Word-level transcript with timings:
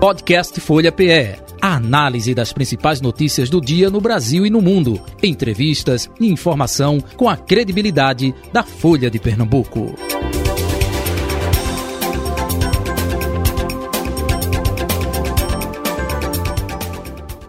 Podcast 0.00 0.58
Folha 0.62 0.90
PE. 0.90 1.36
A 1.60 1.76
análise 1.76 2.34
das 2.34 2.54
principais 2.54 3.02
notícias 3.02 3.50
do 3.50 3.60
dia 3.60 3.90
no 3.90 4.00
Brasil 4.00 4.46
e 4.46 4.50
no 4.50 4.62
mundo. 4.62 4.98
Entrevistas 5.22 6.10
e 6.18 6.26
informação 6.26 6.98
com 7.18 7.28
a 7.28 7.36
credibilidade 7.36 8.34
da 8.50 8.62
Folha 8.62 9.10
de 9.10 9.18
Pernambuco. 9.18 9.94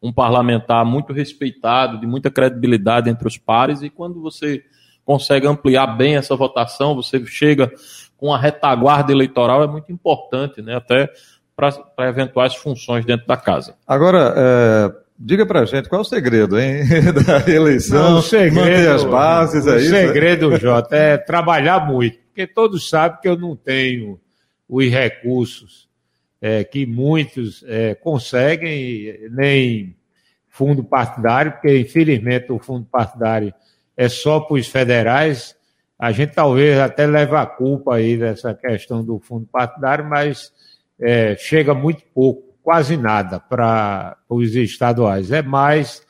um 0.03 0.11
parlamentar 0.11 0.87
muito 0.87 1.13
respeitado, 1.13 2.01
de 2.01 2.07
muita 2.07 2.31
credibilidade 2.31 3.11
entre 3.11 3.29
os 3.29 3.37
pares, 3.37 3.83
e 3.83 3.91
quando 3.91 4.23
você 4.23 4.65
consegue 5.11 5.45
ampliar 5.45 5.89
bem 5.89 6.15
essa 6.15 6.37
votação, 6.37 6.95
você 6.95 7.27
chega 7.27 7.73
com 8.17 8.33
a 8.33 8.39
retaguarda 8.39 9.11
eleitoral, 9.11 9.65
é 9.65 9.67
muito 9.67 9.91
importante, 9.91 10.63
né? 10.63 10.77
Até 10.77 11.11
para 11.57 12.09
eventuais 12.09 12.55
funções 12.55 13.05
dentro 13.05 13.27
da 13.27 13.37
casa. 13.37 13.75
Agora, 13.85 14.33
é, 14.37 14.93
diga 15.19 15.45
para 15.45 15.65
gente 15.65 15.89
qual 15.89 15.99
é 15.99 16.03
o 16.03 16.05
segredo, 16.05 16.61
hein, 16.61 16.85
da 17.27 17.53
eleição, 17.53 18.13
Não, 18.13 18.19
o 18.19 18.23
segredo, 18.23 18.55
manter 18.55 18.89
as 18.89 19.03
bases, 19.03 19.67
é 19.67 19.73
o 19.73 19.77
isso? 19.79 19.87
O 19.89 19.99
segredo, 19.99 20.57
Jota, 20.57 20.95
é 20.95 21.19
trabalhar 21.19 21.85
muito, 21.89 22.21
porque 22.27 22.47
todos 22.47 22.89
sabem 22.89 23.19
que 23.21 23.27
eu 23.27 23.37
não 23.37 23.57
tenho 23.57 24.17
os 24.69 24.89
recursos 24.89 25.89
é, 26.41 26.63
que 26.63 26.87
muitos 26.87 27.65
é, 27.67 27.97
conseguem, 27.97 29.29
nem 29.33 29.97
fundo 30.49 30.85
partidário, 30.85 31.51
porque 31.51 31.81
infelizmente 31.81 32.53
o 32.53 32.61
fundo 32.61 32.87
partidário 32.89 33.53
é 34.01 34.09
só 34.09 34.41
para 34.41 34.57
os 34.57 34.67
federais. 34.67 35.55
A 35.99 36.11
gente 36.11 36.33
talvez 36.33 36.79
até 36.79 37.07
leve 37.07 37.37
a 37.37 37.45
culpa 37.45 37.97
aí 37.97 38.17
dessa 38.17 38.55
questão 38.55 39.05
do 39.05 39.19
fundo 39.19 39.47
partidário, 39.53 40.07
mas 40.07 40.51
é, 40.99 41.37
chega 41.37 41.75
muito 41.75 42.03
pouco, 42.15 42.55
quase 42.63 42.97
nada 42.97 43.39
para 43.39 44.17
os 44.27 44.57
estaduais. 44.57 45.31
É 45.31 45.43
mais 45.43 46.03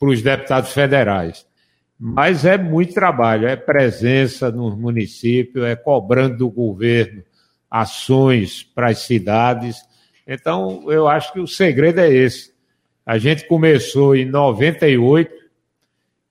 para 0.00 0.08
os 0.08 0.20
deputados 0.20 0.72
federais. 0.72 1.46
Mas 1.96 2.44
é 2.44 2.58
muito 2.58 2.92
trabalho, 2.92 3.46
é 3.46 3.54
presença 3.54 4.50
nos 4.50 4.76
municípios, 4.76 5.64
é 5.64 5.76
cobrando 5.76 6.38
do 6.38 6.50
governo 6.50 7.22
ações 7.70 8.64
para 8.64 8.88
as 8.88 8.98
cidades. 8.98 9.76
Então, 10.26 10.90
eu 10.90 11.06
acho 11.06 11.32
que 11.32 11.38
o 11.38 11.46
segredo 11.46 12.00
é 12.00 12.12
esse. 12.12 12.52
A 13.06 13.16
gente 13.16 13.46
começou 13.46 14.16
em 14.16 14.24
98, 14.24 15.30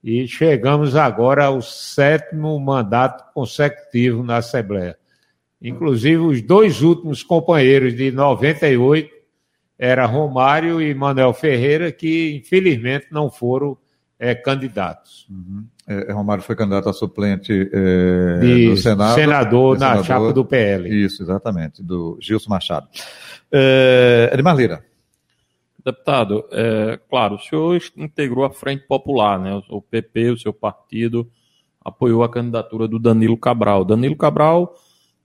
e 0.07 0.25
chegamos 0.25 0.95
agora 0.95 1.47
ao 1.47 1.62
sétimo 1.62 2.57
mandato 2.57 3.25
consecutivo 3.34 4.23
na 4.23 4.38
Assembleia. 4.38 4.97
Inclusive, 5.62 6.16
os 6.16 6.41
dois 6.41 6.81
últimos 6.81 7.23
companheiros 7.23 7.94
de 7.94 8.09
98 8.09 9.09
era 9.78 10.06
Romário 10.06 10.81
e 10.81 10.94
Manuel 10.94 11.34
Ferreira, 11.34 11.91
que 11.91 12.38
infelizmente 12.38 13.07
não 13.12 13.29
foram 13.29 13.78
é, 14.18 14.34
candidatos. 14.34 15.28
Uhum. 15.29 15.66
É, 15.85 16.13
Romário 16.13 16.41
foi 16.41 16.56
candidato 16.56 16.88
a 16.88 16.94
suplente 16.94 17.69
é, 17.74 18.69
do 18.69 18.78
Senado. 18.78 19.13
Senador 19.13 19.78
na 19.78 19.88
senador, 19.88 20.06
chapa 20.06 20.31
do 20.31 20.45
PL. 20.45 21.03
Isso, 21.03 21.22
exatamente, 21.22 21.84
do 21.84 22.18
Gilson 22.22 22.50
Machado. 22.50 22.88
É, 23.51 24.29
Edmar 24.34 24.56
Lira. 24.56 24.85
Deputado, 25.88 26.44
é, 26.52 27.00
claro, 27.09 27.36
o 27.36 27.40
senhor 27.40 27.81
integrou 27.96 28.44
a 28.44 28.52
Frente 28.52 28.86
Popular, 28.86 29.40
né? 29.40 29.62
O 29.70 29.81
PP, 29.81 30.31
o 30.31 30.38
seu 30.38 30.52
partido, 30.52 31.31
apoiou 31.80 32.25
a 32.25 32.30
candidatura 32.30 32.90
do 32.90 33.00
Danilo 33.00 33.38
Cabral. 33.38 33.86
Danilo 33.86 34.18
Cabral, 34.18 34.75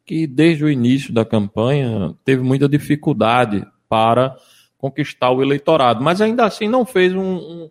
que 0.07 0.25
desde 0.25 0.65
o 0.65 0.71
início 0.71 1.13
da 1.13 1.25
campanha 1.25 2.15
teve 2.25 2.45
muita 2.45 2.69
dificuldade 2.69 3.67
para 3.89 4.37
conquistar 4.79 5.33
o 5.33 5.43
eleitorado, 5.43 6.01
mas 6.01 6.21
ainda 6.21 6.45
assim 6.45 6.69
não 6.69 6.87
fez 6.87 7.13
um, 7.13 7.21
um, 7.21 7.71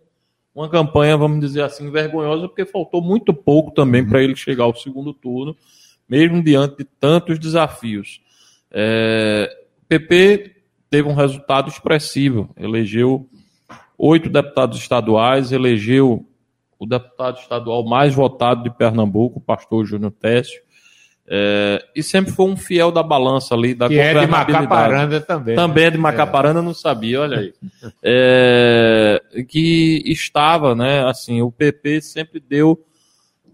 uma 0.54 0.68
campanha, 0.68 1.16
vamos 1.16 1.40
dizer 1.40 1.62
assim, 1.62 1.90
vergonhosa, 1.90 2.46
porque 2.46 2.66
faltou 2.66 3.00
muito 3.00 3.32
pouco 3.32 3.70
também 3.70 4.06
para 4.06 4.22
ele 4.22 4.36
chegar 4.36 4.64
ao 4.64 4.76
segundo 4.76 5.14
turno, 5.14 5.56
mesmo 6.06 6.42
diante 6.42 6.76
de 6.76 6.84
tantos 7.00 7.38
desafios. 7.38 8.20
É, 8.70 9.50
PP 9.88 10.61
teve 10.92 11.08
um 11.08 11.14
resultado 11.14 11.70
expressivo. 11.70 12.50
Elegeu 12.54 13.26
oito 13.96 14.28
deputados 14.28 14.78
estaduais, 14.78 15.50
elegeu 15.50 16.26
o 16.78 16.84
deputado 16.84 17.38
estadual 17.38 17.82
mais 17.82 18.14
votado 18.14 18.62
de 18.62 18.68
Pernambuco, 18.70 19.38
o 19.38 19.42
pastor 19.42 19.86
Júnior 19.86 20.12
Técio. 20.12 20.60
É, 21.26 21.82
e 21.96 22.02
sempre 22.02 22.30
foi 22.30 22.44
um 22.46 22.56
fiel 22.58 22.92
da 22.92 23.02
balança 23.02 23.54
ali 23.54 23.74
da 23.74 23.88
que 23.88 23.98
é 23.98 24.12
de 24.12 24.26
Macaparanda 24.26 25.18
também. 25.22 25.56
Também 25.56 25.84
é 25.84 25.90
de 25.90 25.96
Macaparanda, 25.96 26.58
é. 26.58 26.62
não 26.62 26.74
sabia, 26.74 27.22
olha 27.22 27.38
aí. 27.38 27.54
É, 28.02 29.22
que 29.48 30.02
estava, 30.04 30.74
né, 30.74 31.08
assim, 31.08 31.40
o 31.40 31.50
PP 31.50 32.02
sempre 32.02 32.38
deu 32.38 32.84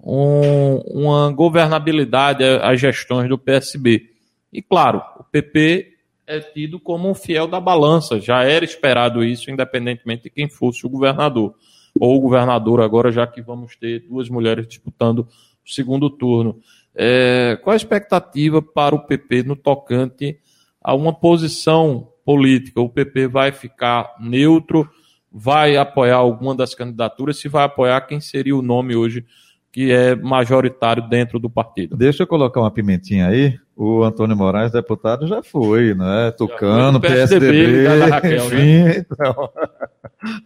um, 0.03 0.79
uma 0.87 1.31
governabilidade 1.31 2.43
às 2.43 2.81
gestões 2.81 3.29
do 3.29 3.39
PSB. 3.39 4.11
E 4.53 4.61
claro, 4.61 5.03
o 5.21 5.23
PP 5.23 5.98
é 6.29 6.41
tido 6.41 6.79
como 6.79 7.11
um 7.11 7.15
fiel 7.15 7.49
da 7.49 7.59
balança. 7.59 8.21
Já 8.21 8.45
era 8.45 8.65
esperado 8.65 9.25
isso, 9.25 9.51
independentemente 9.51 10.25
de 10.25 10.31
quem 10.31 10.49
fosse 10.49 10.87
o 10.87 10.91
governador. 10.91 11.55
Ou 11.99 12.17
o 12.17 12.21
governador, 12.21 12.83
agora, 12.83 13.11
já 13.11 13.27
que 13.27 13.41
vamos 13.41 13.75
ter 13.77 14.01
duas 14.07 14.29
mulheres 14.29 14.69
disputando 14.69 15.21
o 15.21 15.27
segundo 15.71 16.11
turno. 16.11 16.61
É, 16.95 17.59
qual 17.63 17.73
a 17.73 17.77
expectativa 17.77 18.61
para 18.61 18.95
o 18.95 19.05
PP 19.05 19.45
no 19.45 19.57
tocante 19.57 20.39
a 20.83 20.95
uma 20.95 21.13
posição 21.13 22.13
política? 22.25 22.81
O 22.81 22.89
PP 22.91 23.27
vai 23.29 23.51
ficar 23.51 24.15
neutro? 24.21 24.89
Vai 25.33 25.77
apoiar 25.77 26.17
alguma 26.17 26.55
das 26.55 26.75
candidaturas? 26.75 27.41
Se 27.41 27.49
vai 27.49 27.65
apoiar, 27.65 28.03
quem 28.03 28.21
seria 28.21 28.57
o 28.57 28.63
nome 28.63 28.95
hoje 28.95 29.25
que 29.71 29.93
é 29.93 30.15
majoritário 30.17 31.09
dentro 31.09 31.39
do 31.39 31.49
partido. 31.49 31.97
Deixa 31.97 32.23
eu 32.23 32.27
colocar 32.27 32.61
uma 32.61 32.71
pimentinha 32.71 33.29
aí. 33.29 33.59
O 33.81 34.03
Antônio 34.03 34.37
Moraes, 34.37 34.73
deputado, 34.73 35.29
já 35.29 35.41
foi, 35.41 35.95
né? 35.95 36.33
Tucano, 36.37 37.01
PSDB, 37.01 37.47
PSDB 37.47 38.11
Raquel, 38.11 38.47
enfim. 38.47 38.85
Né? 38.85 38.99
Então... 38.99 39.53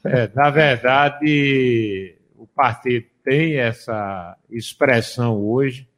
É, 0.05 0.31
na 0.35 0.51
verdade, 0.51 2.15
o 2.37 2.47
partido 2.47 3.07
tem 3.25 3.57
essa 3.57 4.37
expressão 4.51 5.41
hoje. 5.41 5.89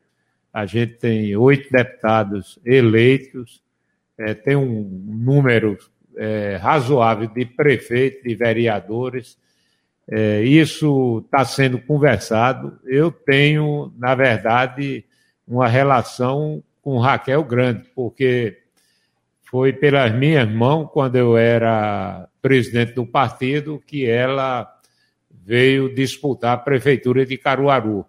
A 0.53 0.65
gente 0.65 0.95
tem 0.95 1.37
oito 1.37 1.73
deputados 1.73 2.57
eleitos, 2.65 3.61
é, 4.17 4.33
tem 4.33 4.55
um 4.55 4.89
número 5.05 5.77
é, 6.17 6.55
razoável 6.63 7.27
de 7.27 7.45
prefeitos, 7.45 8.23
de 8.23 8.33
vereadores. 8.37 9.37
É, 10.09 10.41
isso 10.43 11.21
está 11.25 11.45
sendo 11.45 11.81
conversado. 11.81 12.79
Eu 12.85 13.11
tenho, 13.11 13.93
na 13.99 14.15
verdade, 14.15 15.05
uma 15.49 15.67
relação 15.67 16.63
com 16.85 16.99
Raquel 16.99 17.43
grande, 17.43 17.85
porque 17.95 18.59
foi 19.51 19.73
pelas 19.73 20.15
minhas 20.15 20.49
mãos, 20.53 20.91
quando 20.93 21.17
eu 21.17 21.35
era 21.35 22.29
presidente 22.43 22.93
do 22.93 23.07
partido, 23.07 23.83
que 23.87 24.05
ela 24.05 24.71
veio 25.31 25.95
disputar 25.95 26.53
a 26.53 26.59
prefeitura 26.59 27.25
de 27.25 27.39
Caruaru. 27.39 28.05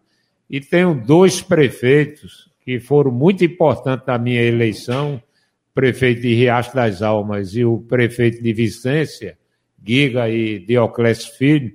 E 0.50 0.60
tenho 0.60 0.94
dois 0.94 1.42
prefeitos 1.42 2.52
que 2.60 2.80
foram 2.80 3.12
muito 3.12 3.46
importantes 3.46 4.06
na 4.06 4.18
minha 4.18 4.42
eleição, 4.42 5.16
o 5.16 5.74
prefeito 5.74 6.22
de 6.22 6.36
Riacho 6.36 6.76
das 6.76 7.02
Almas 7.02 7.56
e 7.56 7.64
o 7.64 7.80
prefeito 7.80 8.44
de 8.44 8.52
Vicência, 8.52 9.38
Giga 9.82 10.30
e 10.30 10.60
Dioclésio 10.60 11.32
Filho, 11.34 11.74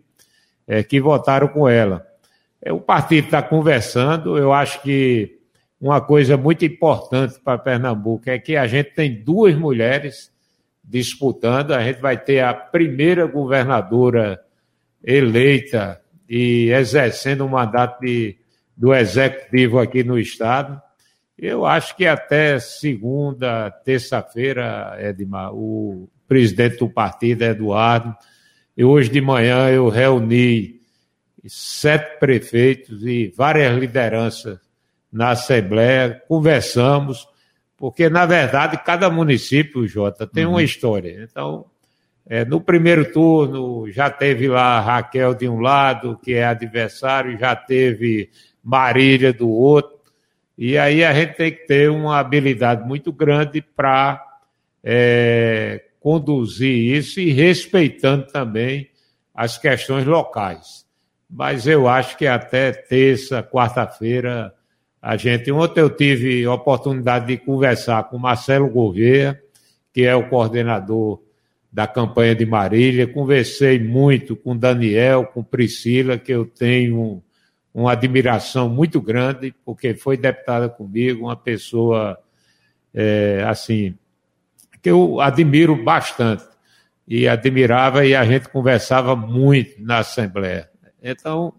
é, 0.66 0.82
que 0.82 1.00
votaram 1.00 1.48
com 1.48 1.66
ela. 1.66 2.06
É, 2.60 2.70
o 2.72 2.80
partido 2.80 3.24
está 3.24 3.42
conversando, 3.42 4.36
eu 4.36 4.52
acho 4.52 4.82
que 4.82 5.39
uma 5.80 6.00
coisa 6.00 6.36
muito 6.36 6.64
importante 6.64 7.40
para 7.40 7.56
Pernambuco 7.56 8.28
é 8.28 8.38
que 8.38 8.54
a 8.54 8.66
gente 8.66 8.90
tem 8.90 9.22
duas 9.24 9.54
mulheres 9.54 10.30
disputando, 10.84 11.72
a 11.72 11.82
gente 11.82 12.00
vai 12.00 12.18
ter 12.18 12.40
a 12.40 12.52
primeira 12.52 13.26
governadora 13.26 14.38
eleita 15.02 16.00
e 16.28 16.70
exercendo 16.70 17.46
o 17.46 17.48
mandato 17.48 18.00
de, 18.00 18.36
do 18.76 18.94
executivo 18.94 19.78
aqui 19.78 20.04
no 20.04 20.18
Estado. 20.18 20.80
Eu 21.38 21.64
acho 21.64 21.96
que 21.96 22.06
até 22.06 22.58
segunda, 22.58 23.70
terça-feira, 23.70 24.98
Edmar, 25.00 25.54
o 25.54 26.10
presidente 26.28 26.78
do 26.78 26.90
partido, 26.90 27.42
Eduardo, 27.42 28.14
e 28.76 28.84
hoje 28.84 29.08
de 29.08 29.20
manhã 29.22 29.70
eu 29.70 29.88
reuni 29.88 30.80
sete 31.46 32.18
prefeitos 32.18 33.02
e 33.02 33.32
várias 33.34 33.78
lideranças 33.78 34.58
na 35.12 35.30
Assembleia, 35.30 36.22
conversamos, 36.28 37.26
porque, 37.76 38.08
na 38.08 38.26
verdade, 38.26 38.78
cada 38.84 39.08
município, 39.10 39.86
Jota, 39.86 40.26
tem 40.26 40.44
uhum. 40.44 40.52
uma 40.52 40.62
história. 40.62 41.26
Então, 41.28 41.64
é, 42.26 42.44
no 42.44 42.60
primeiro 42.60 43.10
turno 43.12 43.90
já 43.90 44.08
teve 44.10 44.46
lá 44.46 44.78
Raquel 44.80 45.34
de 45.34 45.48
um 45.48 45.60
lado, 45.60 46.18
que 46.22 46.34
é 46.34 46.44
adversário, 46.44 47.38
já 47.38 47.56
teve 47.56 48.30
Marília 48.62 49.32
do 49.32 49.48
outro. 49.48 49.98
E 50.56 50.76
aí 50.76 51.02
a 51.02 51.12
gente 51.12 51.34
tem 51.36 51.50
que 51.50 51.66
ter 51.66 51.90
uma 51.90 52.18
habilidade 52.18 52.86
muito 52.86 53.10
grande 53.10 53.62
para 53.62 54.22
é, 54.84 55.82
conduzir 55.98 56.96
isso 56.96 57.18
e 57.18 57.32
respeitando 57.32 58.26
também 58.26 58.90
as 59.34 59.56
questões 59.56 60.06
locais. 60.06 60.86
Mas 61.28 61.66
eu 61.66 61.88
acho 61.88 62.16
que 62.16 62.26
até 62.26 62.72
terça, 62.72 63.42
quarta-feira, 63.42 64.52
a 65.00 65.16
gente. 65.16 65.50
Ontem 65.50 65.80
eu 65.80 65.90
tive 65.90 66.44
a 66.44 66.54
oportunidade 66.54 67.26
de 67.26 67.36
conversar 67.38 68.04
com 68.04 68.18
Marcelo 68.18 68.68
Gouveia, 68.68 69.40
que 69.92 70.02
é 70.02 70.14
o 70.14 70.28
coordenador 70.28 71.20
da 71.72 71.86
campanha 71.86 72.34
de 72.34 72.44
Marília. 72.44 73.06
Conversei 73.06 73.78
muito 73.78 74.36
com 74.36 74.56
Daniel, 74.56 75.24
com 75.26 75.42
Priscila, 75.42 76.18
que 76.18 76.32
eu 76.32 76.44
tenho 76.44 77.22
uma 77.72 77.92
admiração 77.92 78.68
muito 78.68 79.00
grande, 79.00 79.54
porque 79.64 79.94
foi 79.94 80.16
deputada 80.16 80.68
comigo, 80.68 81.26
uma 81.26 81.36
pessoa 81.36 82.18
é, 82.92 83.44
assim 83.46 83.94
que 84.82 84.90
eu 84.90 85.20
admiro 85.20 85.76
bastante 85.76 86.44
e 87.06 87.28
admirava 87.28 88.04
e 88.06 88.14
a 88.14 88.24
gente 88.24 88.48
conversava 88.48 89.14
muito 89.14 89.82
na 89.82 89.98
Assembleia. 89.98 90.70
Então, 91.02 91.52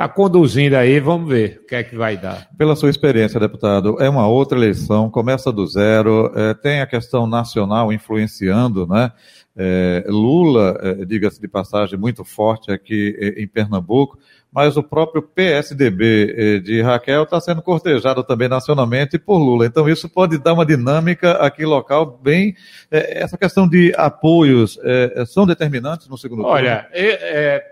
está 0.00 0.08
conduzindo 0.08 0.76
aí, 0.76 0.98
vamos 0.98 1.28
ver 1.28 1.60
o 1.62 1.66
que 1.66 1.74
é 1.74 1.82
que 1.82 1.94
vai 1.94 2.16
dar. 2.16 2.48
Pela 2.56 2.74
sua 2.74 2.88
experiência, 2.88 3.38
deputado, 3.38 4.00
é 4.00 4.08
uma 4.08 4.26
outra 4.26 4.56
eleição, 4.56 5.10
começa 5.10 5.52
do 5.52 5.66
zero, 5.66 6.32
é, 6.34 6.54
tem 6.54 6.80
a 6.80 6.86
questão 6.86 7.26
nacional 7.26 7.92
influenciando, 7.92 8.86
né? 8.86 9.12
É, 9.54 10.06
Lula, 10.08 10.78
é, 10.80 11.04
diga-se 11.04 11.38
de 11.38 11.46
passagem, 11.46 11.98
muito 11.98 12.24
forte 12.24 12.72
aqui 12.72 13.14
é, 13.18 13.42
em 13.42 13.46
Pernambuco, 13.46 14.18
mas 14.52 14.76
o 14.76 14.82
próprio 14.82 15.22
PSDB 15.22 16.34
é, 16.36 16.58
de 16.58 16.82
Raquel 16.82 17.22
está 17.22 17.40
sendo 17.40 17.62
cortejado 17.62 18.24
também 18.24 18.48
nacionalmente 18.48 19.18
por 19.18 19.38
Lula. 19.38 19.66
Então 19.66 19.88
isso 19.88 20.08
pode 20.08 20.38
dar 20.38 20.54
uma 20.54 20.66
dinâmica 20.66 21.32
aqui 21.32 21.64
local 21.64 22.18
bem. 22.22 22.56
É, 22.90 23.22
essa 23.22 23.38
questão 23.38 23.68
de 23.68 23.92
apoios 23.96 24.78
é, 24.82 25.24
são 25.26 25.46
determinantes 25.46 26.08
no 26.08 26.18
segundo 26.18 26.42
turno? 26.42 26.52
Olha, 26.52 26.88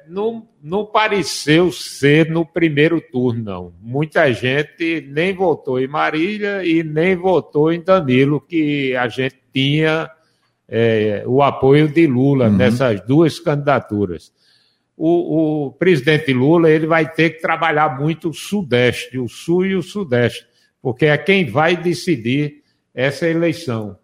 não, 0.07 0.47
não 0.63 0.87
pareceu 0.87 1.73
ser 1.73 2.31
no 2.31 2.47
primeiro 2.47 3.01
turno, 3.01 3.43
não. 3.43 3.73
Muita 3.81 4.33
gente 4.33 5.05
nem 5.09 5.35
votou 5.35 5.81
em 5.81 5.89
Marília 5.89 6.65
e 6.65 6.85
nem 6.85 7.17
votou 7.17 7.73
em 7.73 7.83
Danilo, 7.83 8.41
que 8.41 8.95
a 8.95 9.09
gente 9.09 9.37
tinha 9.53 10.09
é, 10.69 11.25
o 11.27 11.43
apoio 11.43 11.89
de 11.89 12.07
Lula 12.07 12.47
uhum. 12.47 12.57
nessas 12.57 13.01
duas 13.01 13.41
candidaturas. 13.41 14.33
O, 15.01 15.67
o, 15.67 15.73
presidente 15.73 16.33
Lula 16.33 16.69
ele 16.69 16.87
vai 16.87 17.09
ter 17.09 17.31
que 17.31 17.41
trabalhar 17.41 17.97
muito 17.99 18.31
o 18.31 18.35
Sudeste, 18.35 19.17
o 19.17 19.29
Sul 19.29 19.67
e 19.67 19.77
o 19.77 19.83
Sudeste, 19.83 20.45
porque 20.83 21.07
é 21.07 21.17
quem 21.17 21.47
vai 21.47 21.77
decidir 21.77 22.65
essa 22.93 23.29
eleição. 23.29 23.97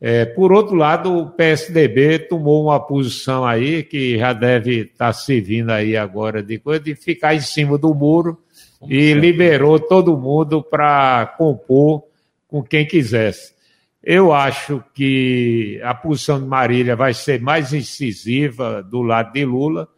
É, 0.00 0.26
por 0.26 0.52
outro 0.52 0.76
lado, 0.76 1.16
o 1.16 1.30
PSDB 1.30 2.18
tomou 2.20 2.64
uma 2.64 2.78
posição 2.78 3.44
aí 3.44 3.82
que 3.82 4.18
já 4.18 4.32
deve 4.32 4.82
estar 4.82 5.06
tá 5.06 5.12
servindo 5.12 5.70
aí 5.70 5.96
agora 5.96 6.42
de 6.42 6.58
coisa 6.58 6.80
de 6.80 6.94
ficar 6.94 7.34
em 7.34 7.40
cima 7.40 7.78
do 7.78 7.94
muro 7.94 8.38
e 8.86 9.12
liberou 9.14 9.80
todo 9.80 10.16
mundo 10.16 10.62
para 10.62 11.34
compor 11.38 12.04
com 12.46 12.62
quem 12.62 12.86
quisesse. 12.86 13.54
Eu 14.02 14.32
acho 14.32 14.82
que 14.94 15.80
a 15.82 15.94
posição 15.94 16.40
de 16.40 16.46
Marília 16.46 16.94
vai 16.94 17.12
ser 17.12 17.40
mais 17.40 17.72
incisiva 17.72 18.82
do 18.82 19.02
lado 19.02 19.32
de 19.32 19.44
Lula. 19.44 19.88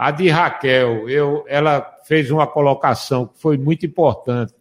A 0.00 0.10
de 0.10 0.30
Raquel, 0.30 1.10
eu, 1.10 1.44
ela 1.46 1.86
fez 2.06 2.30
uma 2.30 2.46
colocação 2.46 3.26
que 3.26 3.38
foi 3.38 3.58
muito 3.58 3.84
importante, 3.84 4.54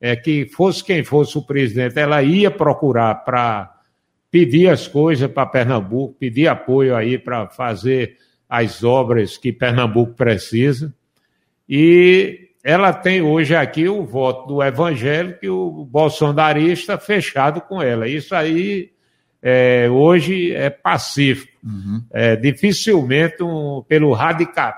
é 0.00 0.16
que 0.16 0.46
fosse 0.46 0.82
quem 0.82 1.04
fosse 1.04 1.36
o 1.36 1.42
presidente, 1.42 1.98
ela 1.98 2.22
ia 2.22 2.50
procurar 2.50 3.16
para 3.16 3.78
pedir 4.30 4.70
as 4.70 4.88
coisas 4.88 5.30
para 5.30 5.44
Pernambuco, 5.44 6.16
pedir 6.18 6.48
apoio 6.48 6.96
aí 6.96 7.18
para 7.18 7.46
fazer 7.48 8.16
as 8.48 8.82
obras 8.82 9.36
que 9.36 9.52
Pernambuco 9.52 10.14
precisa. 10.14 10.94
E 11.68 12.48
ela 12.64 12.94
tem 12.94 13.20
hoje 13.20 13.54
aqui 13.54 13.86
o 13.86 14.06
voto 14.06 14.46
do 14.48 14.62
evangélico 14.62 15.40
e 15.44 15.50
o 15.50 15.84
bolsonarista 15.84 16.96
fechado 16.96 17.60
com 17.60 17.82
ela. 17.82 18.08
Isso 18.08 18.34
aí 18.34 18.92
é, 19.42 19.88
hoje 19.90 20.52
é 20.54 20.70
pacífico. 20.70 21.50
Uhum. 21.64 22.02
É, 22.12 22.36
dificilmente, 22.36 23.42
um, 23.42 23.82
pelo 23.86 24.12
radica, 24.12 24.74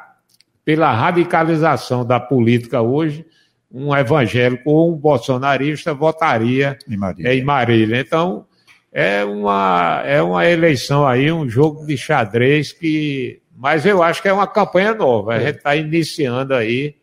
pela 0.65 0.93
radicalização 0.93 2.05
da 2.05 2.19
política 2.19 2.81
hoje, 2.81 3.25
um 3.71 3.95
evangélico 3.97 4.71
ou 4.71 4.93
um 4.93 4.97
bolsonarista 4.97 5.95
votaria 5.95 6.79
em 6.89 6.97
Marília. 6.97 7.35
Em 7.35 7.45
Marília. 7.45 8.01
Então, 8.01 8.47
é 8.93 9.25
uma, 9.25 10.03
é 10.05 10.23
uma 10.23 10.47
eleição 10.47 11.07
aí, 11.07 11.33
um 11.33 11.49
jogo 11.49 11.87
de 11.87 11.97
xadrez 11.97 12.73
que. 12.73 13.41
Mas 13.57 13.87
eu 13.87 14.03
acho 14.03 14.21
que 14.21 14.29
é 14.29 14.33
uma 14.33 14.47
campanha 14.47 14.95
nova. 14.95 15.35
A 15.35 15.37
é. 15.37 15.47
gente 15.47 15.57
está 15.59 15.77
iniciando 15.77 16.53
aí 16.55 16.97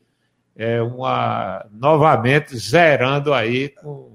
é 0.59 0.81
uma 0.81 1.65
novamente 1.71 2.57
zerando 2.57 3.33
aí 3.33 3.69
com, 3.69 4.08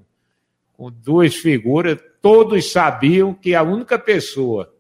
com 0.76 0.90
duas 0.90 1.34
figuras. 1.34 1.98
Todos 2.20 2.70
sabiam 2.72 3.34
que 3.34 3.54
a 3.54 3.62
única 3.62 3.98
pessoa 3.98 4.72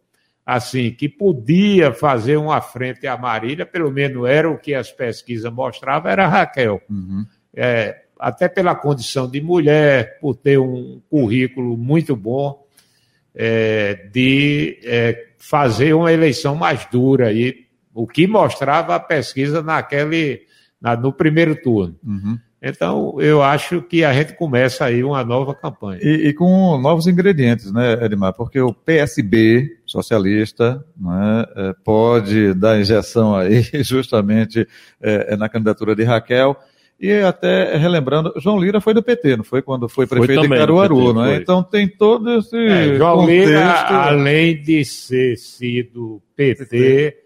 assim 0.44 0.90
que 0.90 1.08
podia 1.08 1.92
fazer 1.92 2.36
uma 2.36 2.60
frente 2.60 3.06
à 3.06 3.16
Marília, 3.16 3.64
pelo 3.64 3.90
menos 3.90 4.28
era 4.28 4.50
o 4.50 4.58
que 4.58 4.74
as 4.74 4.92
pesquisas 4.92 5.50
mostravam, 5.50 6.10
era 6.10 6.26
a 6.26 6.28
Raquel. 6.28 6.82
Uhum. 6.88 7.24
É, 7.54 8.02
até 8.18 8.48
pela 8.48 8.74
condição 8.74 9.30
de 9.30 9.40
mulher, 9.40 10.18
por 10.20 10.34
ter 10.34 10.58
um 10.58 11.00
currículo 11.08 11.76
muito 11.76 12.14
bom, 12.14 12.66
é, 13.34 14.08
de 14.12 14.78
é, 14.84 15.28
fazer 15.38 15.94
uma 15.94 16.12
eleição 16.12 16.54
mais 16.54 16.86
dura, 16.86 17.32
e 17.32 17.66
o 17.92 18.06
que 18.06 18.26
mostrava 18.26 18.94
a 18.94 19.00
pesquisa 19.00 19.62
naquele 19.62 20.42
na, 20.80 20.96
no 20.96 21.12
primeiro 21.12 21.56
turno. 21.56 21.96
Uhum. 22.04 22.38
Então, 22.64 23.16
eu 23.20 23.42
acho 23.42 23.82
que 23.82 24.02
a 24.02 24.12
gente 24.14 24.32
começa 24.34 24.86
aí 24.86 25.04
uma 25.04 25.22
nova 25.22 25.54
campanha. 25.54 26.00
E, 26.02 26.28
e, 26.28 26.32
com 26.32 26.78
novos 26.78 27.06
ingredientes, 27.06 27.70
né, 27.70 28.04
Edmar? 28.04 28.32
Porque 28.32 28.58
o 28.58 28.72
PSB 28.72 29.68
socialista, 29.84 30.82
né, 30.98 31.44
pode 31.84 32.54
dar 32.54 32.80
injeção 32.80 33.36
aí 33.36 33.62
justamente 33.84 34.66
é, 35.00 35.36
na 35.36 35.48
candidatura 35.48 35.94
de 35.94 36.04
Raquel. 36.04 36.56
E 36.98 37.12
até 37.20 37.76
relembrando, 37.76 38.32
João 38.38 38.58
Lira 38.58 38.80
foi 38.80 38.94
do 38.94 39.02
PT, 39.02 39.36
não 39.36 39.44
foi 39.44 39.60
quando 39.60 39.88
foi 39.88 40.06
prefeito 40.06 40.40
foi 40.40 40.48
de 40.48 40.56
Caruaru, 40.56 40.96
PT, 40.96 41.12
não 41.12 41.24
é? 41.26 41.36
Então 41.36 41.62
tem 41.62 41.86
todo 41.88 42.38
esse. 42.38 42.56
É, 42.56 42.96
João 42.96 43.18
contexto... 43.18 43.48
Lira, 43.48 43.80
além 43.82 44.62
de 44.62 44.84
ser 44.84 45.36
sido 45.36 46.22
PT, 46.36 46.64
PT. 46.66 47.23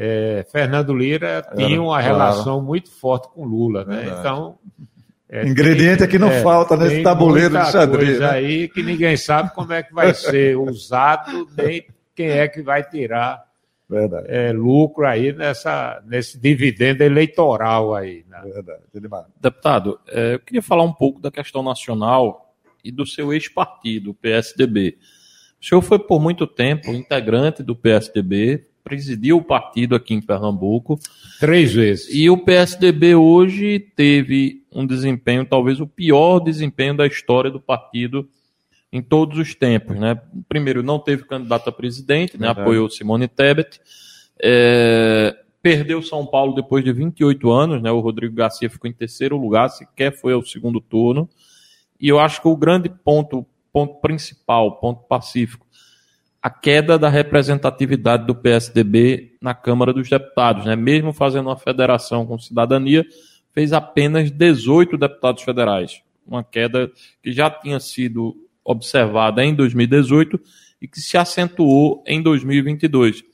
É, 0.00 0.46
Fernando 0.52 0.94
Lira 0.94 1.44
tinha 1.56 1.82
uma 1.82 2.00
relação 2.00 2.62
muito 2.62 2.88
forte 2.88 3.28
com 3.34 3.44
Lula, 3.44 3.84
né? 3.84 3.96
Verdade. 3.96 4.20
Então. 4.20 4.58
É, 5.28 5.44
Ingrediente 5.44 5.98
tem, 5.98 6.06
é 6.06 6.10
que 6.10 6.20
não 6.20 6.30
é, 6.30 6.40
falta 6.40 6.76
nesse 6.76 7.02
tabuleiro 7.02 7.58
de 7.58 7.70
xadrez. 7.72 8.20
Né? 8.20 8.30
aí 8.30 8.68
que 8.68 8.80
ninguém 8.80 9.16
sabe 9.16 9.52
como 9.52 9.72
é 9.72 9.82
que 9.82 9.92
vai 9.92 10.14
ser 10.14 10.56
usado, 10.56 11.48
nem 11.56 11.84
quem 12.14 12.28
é 12.28 12.46
que 12.46 12.62
vai 12.62 12.82
tirar 12.84 13.42
é, 14.26 14.52
lucro 14.52 15.04
aí 15.04 15.32
nessa, 15.32 16.00
nesse 16.06 16.38
dividendo 16.38 17.02
eleitoral 17.02 17.92
aí. 17.92 18.24
Né? 18.28 18.40
Verdade. 18.94 19.26
Deputado, 19.40 19.98
é, 20.06 20.34
eu 20.34 20.38
queria 20.38 20.62
falar 20.62 20.84
um 20.84 20.92
pouco 20.92 21.20
da 21.20 21.30
questão 21.30 21.62
nacional 21.62 22.54
e 22.84 22.92
do 22.92 23.04
seu 23.04 23.32
ex-partido, 23.32 24.12
o 24.12 24.14
PSDB. 24.14 24.96
O 25.60 25.66
senhor 25.66 25.82
foi 25.82 25.98
por 25.98 26.20
muito 26.20 26.46
tempo 26.46 26.92
integrante 26.92 27.64
do 27.64 27.74
PSDB, 27.74 28.68
presidiu 28.88 29.36
o 29.36 29.44
partido 29.44 29.94
aqui 29.94 30.14
em 30.14 30.20
Pernambuco. 30.20 30.98
Três 31.38 31.74
vezes. 31.74 32.08
E 32.10 32.30
o 32.30 32.38
PSDB 32.38 33.14
hoje 33.14 33.78
teve 33.94 34.62
um 34.72 34.86
desempenho, 34.86 35.44
talvez 35.44 35.78
o 35.78 35.86
pior 35.86 36.40
desempenho 36.40 36.96
da 36.96 37.06
história 37.06 37.50
do 37.50 37.60
partido 37.60 38.26
em 38.90 39.02
todos 39.02 39.38
os 39.38 39.54
tempos. 39.54 39.98
Né? 39.98 40.18
Primeiro, 40.48 40.82
não 40.82 40.98
teve 40.98 41.24
candidato 41.24 41.68
a 41.68 41.72
presidente, 41.72 42.38
né? 42.38 42.48
apoiou 42.48 42.88
Simone 42.88 43.28
Tebet. 43.28 43.78
É, 44.42 45.36
perdeu 45.60 46.00
São 46.00 46.24
Paulo 46.24 46.54
depois 46.54 46.82
de 46.82 46.92
28 46.92 47.50
anos, 47.50 47.82
né? 47.82 47.90
o 47.90 48.00
Rodrigo 48.00 48.34
Garcia 48.34 48.70
ficou 48.70 48.88
em 48.88 48.94
terceiro 48.94 49.36
lugar, 49.36 49.68
sequer 49.68 50.12
foi 50.16 50.32
ao 50.32 50.42
segundo 50.42 50.80
turno. 50.80 51.28
E 52.00 52.08
eu 52.08 52.18
acho 52.18 52.40
que 52.40 52.48
o 52.48 52.56
grande 52.56 52.88
ponto, 52.88 53.44
ponto 53.70 54.00
principal, 54.00 54.80
ponto 54.80 55.02
pacífico, 55.02 55.66
a 56.42 56.50
queda 56.50 56.98
da 56.98 57.08
representatividade 57.08 58.26
do 58.26 58.34
PSDB 58.34 59.36
na 59.40 59.54
Câmara 59.54 59.92
dos 59.92 60.08
Deputados, 60.08 60.64
né? 60.64 60.76
Mesmo 60.76 61.12
fazendo 61.12 61.46
uma 61.46 61.56
federação 61.56 62.24
com 62.24 62.38
cidadania, 62.38 63.04
fez 63.52 63.72
apenas 63.72 64.30
18 64.30 64.96
deputados 64.96 65.42
federais, 65.42 66.00
uma 66.26 66.44
queda 66.44 66.90
que 67.22 67.32
já 67.32 67.50
tinha 67.50 67.80
sido 67.80 68.36
observada 68.64 69.44
em 69.44 69.54
2018 69.54 70.40
e 70.80 70.86
que 70.86 71.00
se 71.00 71.16
acentuou 71.16 72.04
em 72.06 72.22
2022. 72.22 73.24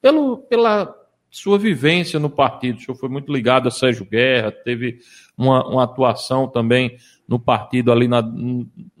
Pelo, 0.00 0.38
pela 0.38 0.94
sua 1.36 1.58
vivência 1.58 2.18
no 2.18 2.30
partido, 2.30 2.78
o 2.78 2.80
senhor 2.80 2.96
foi 2.96 3.10
muito 3.10 3.30
ligado 3.30 3.68
a 3.68 3.70
Sérgio 3.70 4.06
Guerra, 4.06 4.50
teve 4.50 5.00
uma, 5.36 5.68
uma 5.68 5.84
atuação 5.84 6.48
também 6.48 6.96
no 7.28 7.38
partido 7.38 7.92
ali 7.92 8.08
na, 8.08 8.24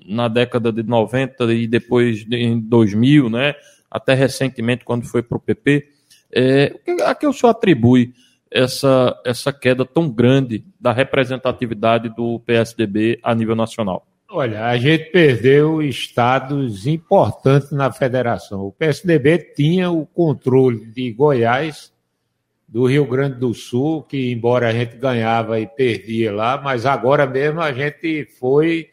na 0.06 0.28
década 0.28 0.70
de 0.70 0.82
90 0.82 1.44
e 1.54 1.66
depois 1.66 2.26
em 2.30 2.60
2000, 2.60 3.30
né? 3.30 3.54
até 3.90 4.12
recentemente 4.12 4.84
quando 4.84 5.06
foi 5.06 5.22
para 5.22 5.38
o 5.38 5.40
PP. 5.40 5.88
É, 6.30 6.74
a 7.06 7.14
que 7.14 7.26
o 7.26 7.32
senhor 7.32 7.52
atribui 7.52 8.12
essa, 8.50 9.18
essa 9.24 9.50
queda 9.50 9.86
tão 9.86 10.10
grande 10.10 10.62
da 10.78 10.92
representatividade 10.92 12.14
do 12.14 12.38
PSDB 12.40 13.18
a 13.22 13.34
nível 13.34 13.56
nacional? 13.56 14.06
Olha, 14.28 14.66
a 14.66 14.76
gente 14.76 15.10
perdeu 15.10 15.80
estados 15.80 16.86
importantes 16.86 17.70
na 17.70 17.90
federação. 17.90 18.66
O 18.66 18.72
PSDB 18.72 19.38
tinha 19.56 19.90
o 19.90 20.04
controle 20.04 20.84
de 20.84 21.10
Goiás, 21.12 21.95
do 22.68 22.86
Rio 22.86 23.06
Grande 23.06 23.38
do 23.38 23.54
Sul, 23.54 24.02
que 24.02 24.32
embora 24.32 24.68
a 24.68 24.72
gente 24.72 24.96
ganhava 24.96 25.60
e 25.60 25.66
perdia 25.66 26.32
lá, 26.32 26.60
mas 26.60 26.84
agora 26.84 27.26
mesmo 27.26 27.60
a 27.60 27.72
gente 27.72 28.24
foi 28.38 28.88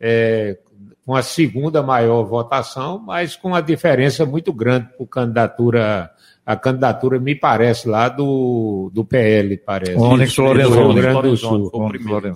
é, 0.00 0.56
com 1.04 1.14
a 1.14 1.22
segunda 1.22 1.82
maior 1.82 2.22
votação, 2.24 2.98
mas 2.98 3.36
com 3.36 3.48
uma 3.48 3.62
diferença 3.62 4.24
muito 4.24 4.52
grande 4.52 4.88
por 4.96 5.06
candidatura. 5.06 6.10
A 6.44 6.56
candidatura, 6.56 7.20
me 7.20 7.34
parece, 7.34 7.86
lá 7.86 8.08
do, 8.08 8.90
do 8.94 9.04
PL, 9.04 9.58
parece. 9.58 9.96
Onyx 9.96 10.36
Lorenzoni. 10.38 10.76
Do 10.76 10.92
Rio 10.92 11.02
Grande 11.02 11.22
do 11.22 11.36
Sul. 11.36 11.70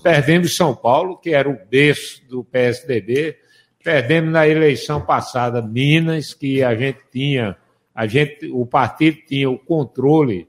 Perdemos 0.02 0.54
São 0.54 0.74
Paulo, 0.74 1.16
que 1.16 1.30
era 1.30 1.48
o 1.48 1.56
berço 1.70 2.22
do 2.28 2.44
PSDB. 2.44 3.36
Perdemos 3.82 4.30
na 4.30 4.46
eleição 4.46 5.00
passada 5.00 5.62
Minas, 5.62 6.34
que 6.34 6.62
a 6.62 6.74
gente 6.74 7.00
tinha, 7.10 7.56
a 7.94 8.06
gente, 8.06 8.50
o 8.52 8.66
partido 8.66 9.16
tinha 9.26 9.48
o 9.48 9.58
controle 9.58 10.46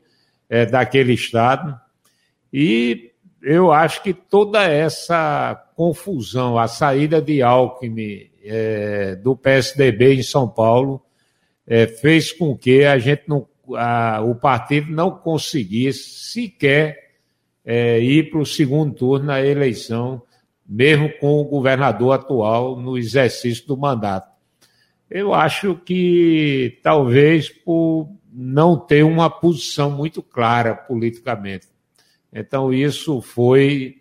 é, 0.50 0.66
daquele 0.66 1.14
Estado. 1.14 1.80
E 2.52 3.12
eu 3.42 3.72
acho 3.72 4.02
que 4.04 4.14
toda 4.14 4.64
essa 4.64 5.56
confusão, 5.76 6.58
a 6.58 6.68
saída 6.68 7.22
de 7.22 7.42
Alckmin 7.42 8.30
é, 8.44 9.16
do 9.16 9.36
PSDB 9.36 10.16
em 10.16 10.24
São 10.24 10.48
Paulo, 10.48 11.02
é, 11.68 11.88
fez 11.88 12.32
com 12.32 12.56
que 12.58 12.84
a 12.84 12.98
gente 12.98 13.24
não, 13.28 13.48
a, 13.76 14.22
o 14.22 14.36
partido 14.36 14.92
não 14.92 15.12
conseguisse 15.12 16.32
sequer 16.32 17.12
é, 17.66 18.00
ir 18.00 18.30
para 18.30 18.40
o 18.40 18.46
segundo 18.46 18.94
turno 18.94 19.26
na 19.28 19.42
eleição, 19.42 20.22
mesmo 20.68 21.10
com 21.20 21.42
o 21.42 21.46
governador 21.46 22.14
atual 22.14 22.80
no 22.80 22.98
exercício 22.98 23.66
do 23.68 23.78
mandato. 23.78 24.32
Eu 25.10 25.34
acho 25.34 25.76
que 25.76 26.80
talvez 26.82 27.50
por 27.50 28.10
não 28.34 28.78
ter 28.78 29.04
uma 29.04 29.30
posição 29.30 29.92
muito 29.92 30.24
clara 30.24 30.74
politicamente. 30.74 31.68
Então, 32.34 32.74
isso 32.74 33.22
foi 33.22 33.98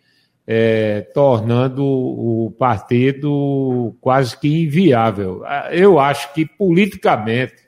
é, 0.46 1.02
tornando 1.14 1.84
o 1.84 2.54
partido 2.58 3.94
quase 4.00 4.38
que 4.38 4.62
inviável. 4.64 5.42
Eu 5.70 5.98
acho 5.98 6.32
que 6.32 6.46
politicamente 6.46 7.62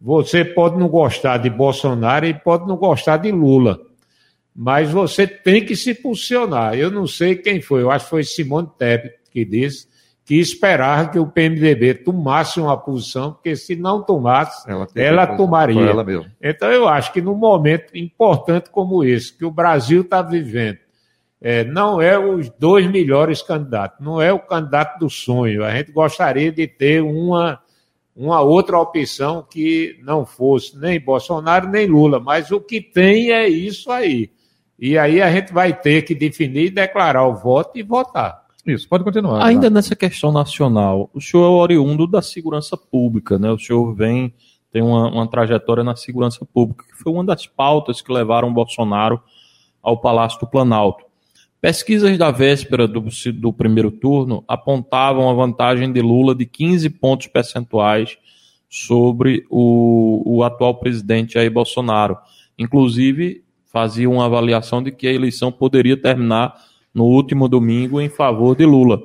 você 0.00 0.44
pode 0.44 0.76
não 0.78 0.88
gostar 0.88 1.38
de 1.38 1.48
Bolsonaro 1.48 2.26
e 2.26 2.34
pode 2.34 2.66
não 2.66 2.76
gostar 2.76 3.16
de 3.16 3.30
Lula, 3.30 3.80
mas 4.54 4.90
você 4.90 5.26
tem 5.26 5.64
que 5.64 5.76
se 5.76 5.94
posicionar. 5.94 6.74
Eu 6.74 6.90
não 6.90 7.06
sei 7.06 7.36
quem 7.36 7.60
foi, 7.60 7.82
eu 7.82 7.90
acho 7.90 8.04
que 8.04 8.10
foi 8.10 8.24
Simone 8.24 8.68
Tebet 8.78 9.16
que 9.30 9.44
disse 9.44 9.88
que 10.26 10.40
esperava 10.40 11.08
que 11.08 11.20
o 11.20 11.26
PMDB 11.28 11.94
tomasse 11.94 12.60
uma 12.60 12.76
posição, 12.76 13.32
porque 13.32 13.54
se 13.54 13.76
não 13.76 14.02
tomasse, 14.02 14.68
ela, 14.68 14.88
ela 14.96 15.26
tomaria. 15.36 15.80
Ela 15.80 16.04
então, 16.42 16.68
eu 16.68 16.88
acho 16.88 17.12
que 17.12 17.22
num 17.22 17.36
momento 17.36 17.96
importante 17.96 18.68
como 18.68 19.04
esse, 19.04 19.32
que 19.32 19.44
o 19.44 19.52
Brasil 19.52 20.00
está 20.00 20.20
vivendo, 20.22 20.78
é, 21.40 21.62
não 21.62 22.02
é 22.02 22.18
os 22.18 22.50
dois 22.50 22.90
melhores 22.90 23.40
candidatos, 23.40 24.04
não 24.04 24.20
é 24.20 24.32
o 24.32 24.40
candidato 24.40 24.98
do 24.98 25.08
sonho. 25.08 25.64
A 25.64 25.70
gente 25.70 25.92
gostaria 25.92 26.50
de 26.50 26.66
ter 26.66 27.00
uma, 27.00 27.60
uma 28.16 28.40
outra 28.40 28.80
opção 28.80 29.46
que 29.48 29.96
não 30.02 30.26
fosse 30.26 30.76
nem 30.76 30.98
Bolsonaro 30.98 31.68
nem 31.68 31.86
Lula, 31.86 32.18
mas 32.18 32.50
o 32.50 32.60
que 32.60 32.80
tem 32.80 33.30
é 33.30 33.48
isso 33.48 33.92
aí. 33.92 34.28
E 34.76 34.98
aí 34.98 35.22
a 35.22 35.30
gente 35.30 35.52
vai 35.52 35.72
ter 35.72 36.02
que 36.02 36.16
definir, 36.16 36.70
declarar 36.70 37.28
o 37.28 37.36
voto 37.36 37.78
e 37.78 37.82
votar. 37.84 38.45
Isso, 38.66 38.88
pode 38.88 39.04
continuar. 39.04 39.44
Ainda 39.44 39.70
nessa 39.70 39.94
questão 39.94 40.32
nacional, 40.32 41.08
o 41.14 41.20
senhor 41.20 41.44
é 41.44 41.48
oriundo 41.48 42.06
da 42.06 42.20
segurança 42.20 42.76
pública, 42.76 43.38
né? 43.38 43.50
O 43.50 43.58
senhor 43.58 43.94
vem, 43.94 44.34
tem 44.72 44.82
uma, 44.82 45.08
uma 45.08 45.26
trajetória 45.28 45.84
na 45.84 45.94
segurança 45.94 46.44
pública, 46.44 46.84
que 46.84 47.00
foi 47.00 47.12
uma 47.12 47.24
das 47.24 47.46
pautas 47.46 48.02
que 48.02 48.12
levaram 48.12 48.52
Bolsonaro 48.52 49.22
ao 49.80 49.98
Palácio 49.98 50.40
do 50.40 50.48
Planalto. 50.48 51.04
Pesquisas 51.60 52.18
da 52.18 52.30
véspera 52.30 52.88
do, 52.88 53.04
do 53.34 53.52
primeiro 53.52 53.90
turno 53.90 54.44
apontavam 54.48 55.30
a 55.30 55.34
vantagem 55.34 55.92
de 55.92 56.00
Lula 56.00 56.34
de 56.34 56.44
15 56.44 56.90
pontos 56.90 57.28
percentuais 57.28 58.18
sobre 58.68 59.46
o, 59.48 60.22
o 60.24 60.42
atual 60.42 60.74
presidente 60.74 61.34
Jair 61.34 61.52
Bolsonaro. 61.52 62.18
Inclusive, 62.58 63.44
fazia 63.64 64.10
uma 64.10 64.26
avaliação 64.26 64.82
de 64.82 64.90
que 64.90 65.06
a 65.06 65.12
eleição 65.12 65.52
poderia 65.52 65.96
terminar 65.96 66.54
no 66.96 67.04
último 67.04 67.46
domingo 67.46 68.00
em 68.00 68.08
favor 68.08 68.56
de 68.56 68.64
Lula. 68.64 68.98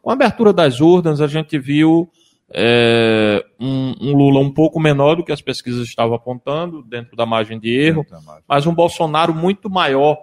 Com 0.00 0.08
a 0.08 0.14
abertura 0.14 0.54
das 0.54 0.80
urnas, 0.80 1.20
a 1.20 1.26
gente 1.26 1.58
viu 1.58 2.10
é, 2.50 3.44
um, 3.60 3.94
um, 4.00 4.16
Lula 4.16 4.40
um 4.40 4.50
pouco 4.50 4.80
menor 4.80 5.16
do 5.16 5.22
que 5.22 5.32
as 5.32 5.42
pesquisas 5.42 5.86
estavam 5.86 6.14
apontando, 6.14 6.82
dentro 6.82 7.14
da 7.14 7.26
margem 7.26 7.60
de 7.60 7.68
erro, 7.78 8.06
mas 8.48 8.66
um 8.66 8.74
Bolsonaro 8.74 9.34
muito 9.34 9.68
maior 9.68 10.16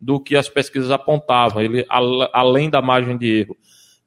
do 0.00 0.20
que 0.20 0.36
as 0.36 0.48
pesquisas 0.48 0.92
apontavam, 0.92 1.60
ele 1.60 1.84
além 1.88 2.70
da 2.70 2.80
margem 2.80 3.18
de 3.18 3.40
erro. 3.40 3.56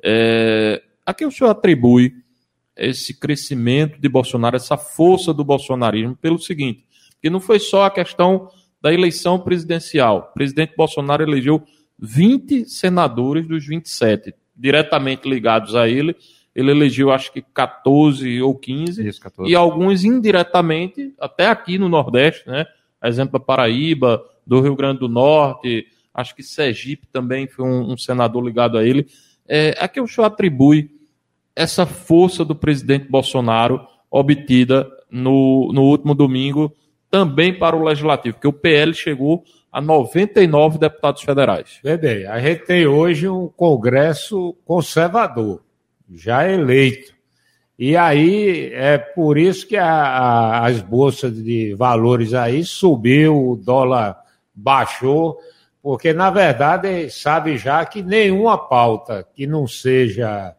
É, 0.01 0.82
a 1.05 1.13
que 1.13 1.25
o 1.25 1.32
senhor 1.32 1.50
atribui 1.50 2.13
esse 2.77 3.20
crescimento 3.20 4.00
de 4.00 4.08
Bolsonaro, 4.08 4.55
essa 4.55 4.77
força 4.77 5.34
do 5.34 5.43
bolsonarismo, 5.43 6.15
pelo 6.15 6.39
seguinte, 6.39 6.86
que 7.22 7.29
não 7.29 7.41
foi 7.41 7.60
só 7.60 7.84
a 7.84 7.91
questão 7.91 8.48
da 8.82 8.93
eleição 8.93 9.38
presidencial. 9.38 10.29
O 10.29 10.34
presidente 10.34 10.75
Bolsonaro 10.77 11.24
elegeu 11.24 11.62
20 12.00 12.66
senadores 12.66 13.48
dos 13.48 13.66
27 13.66 14.34
diretamente 14.56 15.28
ligados 15.28 15.76
a 15.76 15.88
ele 15.88 16.16
ele 16.56 16.72
elegeu 16.72 17.12
acho 17.12 17.32
que 17.32 17.42
14 17.42 18.42
ou 18.42 18.56
15, 18.56 19.08
Isso, 19.08 19.22
14. 19.22 19.52
e 19.52 19.56
alguns 19.56 20.04
indiretamente, 20.04 21.14
até 21.20 21.48
aqui 21.48 21.78
no 21.78 21.90
Nordeste, 21.90 22.48
né? 22.48 22.66
Exemplo, 23.04 23.38
a 23.38 23.40
Paraíba, 23.40 24.24
do 24.46 24.62
Rio 24.62 24.76
Grande 24.76 25.00
do 25.00 25.10
Norte, 25.10 25.88
acho 26.14 26.36
que 26.36 26.44
Sergipe 26.44 27.08
também 27.08 27.48
foi 27.48 27.66
um, 27.66 27.94
um 27.94 27.98
senador 27.98 28.46
ligado 28.46 28.78
a 28.78 28.86
ele. 28.86 29.08
É, 29.48 29.76
a 29.80 29.88
que 29.88 30.00
o 30.00 30.08
senhor 30.08 30.28
atribui 30.28 30.92
essa 31.56 31.86
força 31.86 32.46
do 32.46 32.56
presidente 32.56 33.10
Bolsonaro 33.10 33.86
obtida 34.10 34.90
no, 35.10 35.72
no 35.74 35.84
último 35.84 36.14
domingo 36.14 36.74
também 37.10 37.58
para 37.58 37.76
o 37.76 37.84
Legislativo, 37.84 38.36
porque 38.36 38.48
o 38.48 38.54
PL 38.54 38.94
chegou 38.94 39.44
a 39.74 39.82
99 39.82 40.77
deputados 40.77 41.24
federais. 41.24 41.80
Bem, 41.84 42.27
a 42.27 42.39
gente 42.39 42.63
tem 42.63 42.86
hoje 42.86 43.27
um 43.27 43.48
Congresso 43.48 44.56
conservador, 44.63 45.63
já 46.13 46.48
eleito. 46.48 47.12
E 47.77 47.98
aí 47.98 48.72
é 48.72 49.00
por 49.00 49.36
isso 49.36 49.68
que 49.68 49.75
a, 49.75 49.92
a, 49.92 50.68
as 50.68 50.80
bolsas 50.80 51.34
de 51.34 51.74
valores 51.74 52.36
aí 52.36 52.63
subiu, 52.63 53.50
o 53.50 53.56
dólar 53.56 54.15
baixou, 54.53 55.39
porque 55.82 56.13
na 56.13 56.30
verdade 56.30 57.10
sabe 57.10 57.58
já 57.58 57.84
que 57.84 58.03
nenhuma 58.03 58.60
pauta 58.60 59.27
que 59.34 59.48
não 59.48 59.68
seja 59.68 60.56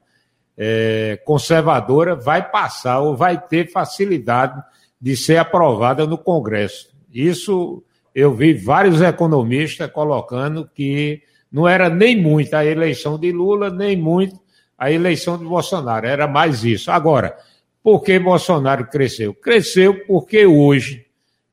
é, 0.59 1.21
conservadora 1.25 2.17
vai 2.17 2.51
passar 2.51 2.99
ou 2.99 3.17
vai 3.17 3.41
ter 3.41 3.71
facilidade 3.71 4.61
de 5.01 5.17
ser 5.17 5.37
aprovada 5.37 6.05
no 6.05 6.19
Congresso. 6.19 6.93
Isso 7.13 7.85
eu 8.15 8.33
vi 8.33 8.55
vários 8.55 9.03
economistas 9.03 9.91
colocando 9.91 10.71
que 10.73 11.23
não 11.51 11.67
era 11.67 11.89
nem 11.89 12.17
muito 12.17 12.55
a 12.55 12.65
eleição 12.65 13.19
de 13.19 13.33
Lula, 13.33 13.71
nem 13.71 13.97
muito 13.97 14.39
a 14.79 14.91
eleição 14.91 15.39
de 15.39 15.45
Bolsonaro, 15.45 16.07
era 16.07 16.27
mais 16.27 16.65
isso. 16.65 16.91
Agora, 16.91 17.37
por 17.83 18.03
que 18.03 18.19
Bolsonaro 18.19 18.87
cresceu? 18.87 19.35
Cresceu 19.35 20.05
porque 20.07 20.47
hoje 20.47 21.05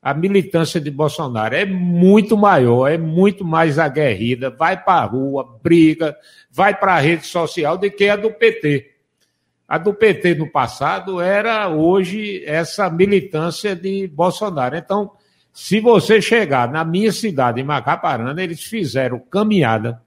a 0.01 0.13
militância 0.13 0.81
de 0.81 0.89
Bolsonaro 0.89 1.55
é 1.55 1.65
muito 1.65 2.35
maior, 2.35 2.87
é 2.87 2.97
muito 2.97 3.45
mais 3.45 3.77
aguerrida, 3.77 4.49
vai 4.49 4.81
para 4.81 5.01
a 5.01 5.05
rua, 5.05 5.59
briga, 5.61 6.15
vai 6.49 6.75
para 6.77 6.95
a 6.95 6.99
rede 6.99 7.27
social 7.27 7.77
do 7.77 7.89
que 7.89 8.09
a 8.09 8.15
do 8.15 8.31
PT. 8.31 8.89
A 9.67 9.77
do 9.77 9.93
PT 9.93 10.35
no 10.35 10.49
passado 10.49 11.21
era 11.21 11.69
hoje 11.69 12.43
essa 12.45 12.89
militância 12.89 13.75
de 13.75 14.07
Bolsonaro. 14.07 14.75
Então, 14.75 15.11
se 15.53 15.79
você 15.79 16.21
chegar 16.21 16.71
na 16.71 16.83
minha 16.85 17.11
cidade, 17.11 17.59
em 17.59 17.63
Macaparana, 17.63 18.41
eles 18.41 18.63
fizeram 18.63 19.19
caminhada, 19.19 20.01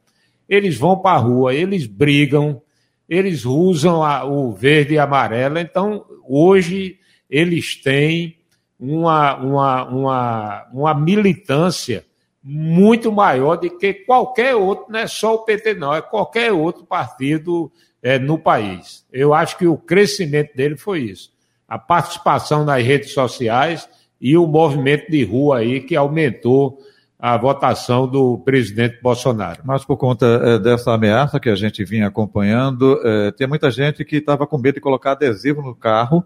eles 0.48 0.76
vão 0.76 0.98
para 0.98 1.16
a 1.16 1.20
rua, 1.20 1.54
eles 1.54 1.86
brigam, 1.86 2.60
eles 3.08 3.44
usam 3.44 4.02
a, 4.02 4.24
o 4.24 4.52
verde 4.52 4.94
e 4.94 4.98
amarelo. 4.98 5.58
Então, 5.58 6.04
hoje, 6.26 6.98
eles 7.28 7.76
têm 7.76 8.36
uma, 8.78 9.36
uma, 9.36 9.84
uma, 9.84 10.66
uma 10.72 10.94
militância 10.94 12.04
muito 12.42 13.10
maior 13.10 13.56
do 13.56 13.70
que 13.78 13.94
qualquer 13.94 14.54
outro, 14.54 14.86
não 14.90 15.00
é 15.00 15.06
só 15.06 15.34
o 15.34 15.44
PT, 15.44 15.74
não, 15.74 15.94
é 15.94 16.02
qualquer 16.02 16.52
outro 16.52 16.84
partido 16.84 17.72
é, 18.02 18.18
no 18.18 18.38
país. 18.38 19.06
Eu 19.10 19.32
acho 19.32 19.56
que 19.56 19.66
o 19.66 19.78
crescimento 19.78 20.54
dele 20.54 20.76
foi 20.76 21.00
isso. 21.00 21.32
A 21.66 21.78
participação 21.78 22.64
nas 22.64 22.84
redes 22.84 23.12
sociais 23.12 23.88
e 24.20 24.36
o 24.36 24.46
movimento 24.46 25.10
de 25.10 25.24
rua 25.24 25.58
aí 25.58 25.80
que 25.80 25.96
aumentou 25.96 26.78
a 27.18 27.36
votação 27.38 28.06
do 28.06 28.38
presidente 28.38 29.00
Bolsonaro. 29.00 29.62
Mas 29.64 29.84
por 29.84 29.96
conta 29.96 30.26
é, 30.26 30.58
dessa 30.58 30.92
ameaça 30.92 31.40
que 31.40 31.48
a 31.48 31.54
gente 31.54 31.84
vinha 31.84 32.06
acompanhando, 32.06 33.00
é, 33.02 33.32
tem 33.32 33.46
muita 33.46 33.70
gente 33.70 34.04
que 34.04 34.16
estava 34.16 34.46
com 34.46 34.58
medo 34.58 34.74
de 34.74 34.80
colocar 34.80 35.12
adesivo 35.12 35.62
no 35.62 35.74
carro 35.74 36.22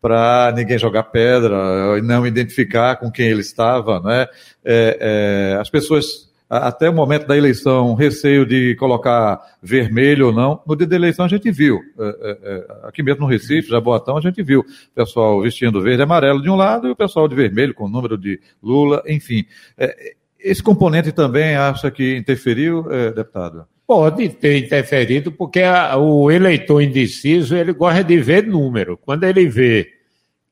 para 0.00 0.52
ninguém 0.54 0.78
jogar 0.78 1.02
pedra 1.04 1.98
e 1.98 2.02
não 2.02 2.26
identificar 2.26 2.96
com 2.96 3.10
quem 3.10 3.26
ele 3.26 3.40
estava, 3.40 4.00
né? 4.00 4.26
É, 4.64 5.58
as 5.60 5.68
pessoas 5.68 6.27
até 6.48 6.88
o 6.88 6.94
momento 6.94 7.26
da 7.26 7.36
eleição, 7.36 7.94
receio 7.94 8.46
de 8.46 8.74
colocar 8.76 9.40
vermelho 9.62 10.28
ou 10.28 10.32
não. 10.32 10.62
No 10.66 10.74
dia 10.74 10.86
da 10.86 10.96
eleição 10.96 11.24
a 11.24 11.28
gente 11.28 11.50
viu, 11.50 11.80
é, 11.98 12.38
é, 12.42 12.66
aqui 12.84 13.02
mesmo 13.02 13.22
no 13.22 13.26
Recife, 13.26 13.68
Jaboatão, 13.68 14.16
a 14.16 14.20
gente 14.20 14.42
viu 14.42 14.60
o 14.60 14.64
pessoal 14.94 15.42
vestindo 15.42 15.82
verde 15.82 16.00
e 16.00 16.04
amarelo 16.04 16.40
de 16.40 16.48
um 16.48 16.56
lado 16.56 16.88
e 16.88 16.90
o 16.90 16.96
pessoal 16.96 17.28
de 17.28 17.34
vermelho 17.34 17.74
com 17.74 17.84
o 17.84 17.88
número 17.88 18.16
de 18.16 18.40
Lula, 18.62 19.02
enfim. 19.06 19.44
É, 19.76 20.14
esse 20.40 20.62
componente 20.62 21.12
também 21.12 21.54
acha 21.54 21.90
que 21.90 22.16
interferiu, 22.16 22.90
é, 22.90 23.10
deputado? 23.12 23.66
Pode 23.86 24.28
ter 24.28 24.58
interferido, 24.58 25.32
porque 25.32 25.60
a, 25.60 25.96
o 25.96 26.30
eleitor 26.30 26.82
indeciso 26.82 27.56
ele 27.56 27.72
gosta 27.72 28.04
de 28.04 28.18
ver 28.18 28.46
número. 28.46 28.98
Quando 28.98 29.24
ele 29.24 29.48
vê 29.48 29.88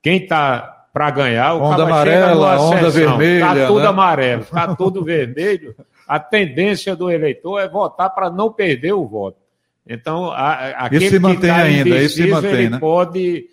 quem 0.03 0.23
está 0.23 0.77
para 0.93 1.11
ganhar, 1.11 1.53
o 1.53 1.63
onda 1.63 1.83
amarela, 1.83 2.59
onda 2.59 2.89
vermelha. 2.89 3.45
Está 3.53 3.67
tudo 3.67 3.81
né? 3.81 3.87
amarelo, 3.87 4.41
está 4.43 4.75
tudo 4.75 5.05
vermelho. 5.05 5.75
A 6.07 6.21
tendência 6.21 6.95
do 6.95 7.11
eleitor 7.11 7.59
é 7.61 7.69
votar 7.69 8.15
para 8.15 8.31
não 8.31 8.53
perder 8.53 8.93
o 8.93 9.07
voto. 9.07 9.39
Então, 9.87 10.31
a, 10.31 10.71
aquele 10.87 11.05
isso 11.05 11.15
se 11.15 11.21
mantém 11.21 11.41
que 11.41 11.47
tá 11.47 11.57
ainda, 11.57 11.89
indeciso, 11.89 12.05
isso 12.05 12.23
se 12.23 12.31
mantém, 12.31 12.55
ele 12.55 12.69
né? 12.71 12.79
pode. 12.79 13.47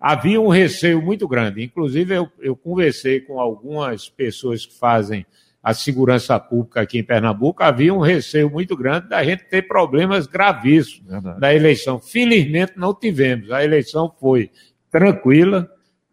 Havia 0.00 0.40
um 0.40 0.48
receio 0.48 1.00
muito 1.00 1.26
grande. 1.26 1.62
Inclusive, 1.62 2.14
eu, 2.14 2.28
eu 2.40 2.56
conversei 2.56 3.20
com 3.20 3.40
algumas 3.40 4.08
pessoas 4.08 4.66
que 4.66 4.78
fazem 4.78 5.26
a 5.64 5.72
segurança 5.72 6.38
pública 6.38 6.82
aqui 6.82 6.98
em 6.98 7.02
Pernambuco, 7.02 7.62
havia 7.62 7.92
um 7.94 8.00
receio 8.00 8.50
muito 8.50 8.76
grande 8.76 9.08
da 9.08 9.24
gente 9.24 9.44
ter 9.44 9.62
problemas 9.62 10.26
gravíssimos 10.26 11.10
Verdade. 11.10 11.40
na 11.40 11.54
eleição. 11.54 11.98
Felizmente 11.98 12.74
não 12.76 12.92
tivemos. 12.92 13.50
A 13.50 13.64
eleição 13.64 14.14
foi 14.20 14.50
tranquila, 14.90 15.66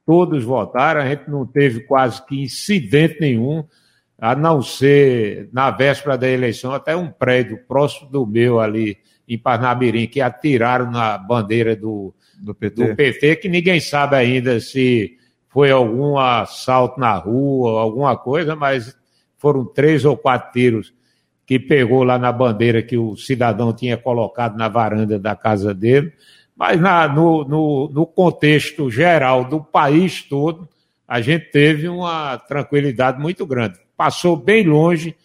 todos 0.05 0.45
votaram, 0.45 1.01
a 1.01 1.05
gente 1.09 1.29
não 1.29 1.45
teve 1.45 1.81
quase 1.81 2.25
que 2.25 2.41
incidente 2.41 3.19
nenhum, 3.19 3.65
a 4.21 4.35
não 4.35 4.61
ser 4.61 5.49
na 5.51 5.71
véspera 5.71 6.15
da 6.17 6.29
eleição, 6.29 6.71
até 6.73 6.95
um 6.95 7.09
prédio 7.09 7.59
próximo 7.67 8.07
do 8.09 8.25
meu 8.25 8.59
ali 8.61 8.97
em 9.27 9.37
Parnamirim, 9.37 10.05
que 10.07 10.21
atiraram 10.21 10.91
na 10.91 11.17
bandeira 11.17 11.75
do, 11.75 12.13
Do 12.39 12.53
PT. 12.53 12.85
do 12.89 12.95
PT, 12.95 13.35
que 13.37 13.49
ninguém 13.49 13.79
sabe 13.79 14.15
ainda 14.15 14.59
se 14.59 15.17
foi 15.49 15.71
algum 15.71 16.17
assalto 16.17 16.99
na 16.99 17.15
rua, 17.15 17.81
alguma 17.81 18.15
coisa, 18.15 18.55
mas 18.55 18.95
foram 19.37 19.65
três 19.65 20.05
ou 20.05 20.15
quatro 20.15 20.51
tiros 20.51 20.93
que 21.47 21.59
pegou 21.59 22.03
lá 22.03 22.17
na 22.19 22.31
bandeira 22.31 22.81
que 22.83 22.95
o 22.97 23.17
cidadão 23.17 23.73
tinha 23.73 23.97
colocado 23.97 24.55
na 24.55 24.69
varanda 24.69 25.17
da 25.19 25.35
casa 25.35 25.73
dele. 25.73 26.13
Mas 26.55 26.79
na- 26.79 27.07
no, 27.07 27.43
no- 27.43 27.89
no 27.91 28.05
contexto 28.05 28.89
geral 28.91 29.43
do 29.45 29.59
país 29.61 30.21
todo, 30.21 30.69
a 31.07 31.19
gente 31.19 31.45
teve 31.51 31.89
uma 31.89 32.37
tranquilidade 32.37 33.19
muito 33.19 33.45
grande. 33.45 33.79
Passou 33.95 34.35
bem 34.35 34.65
longe 34.65 35.15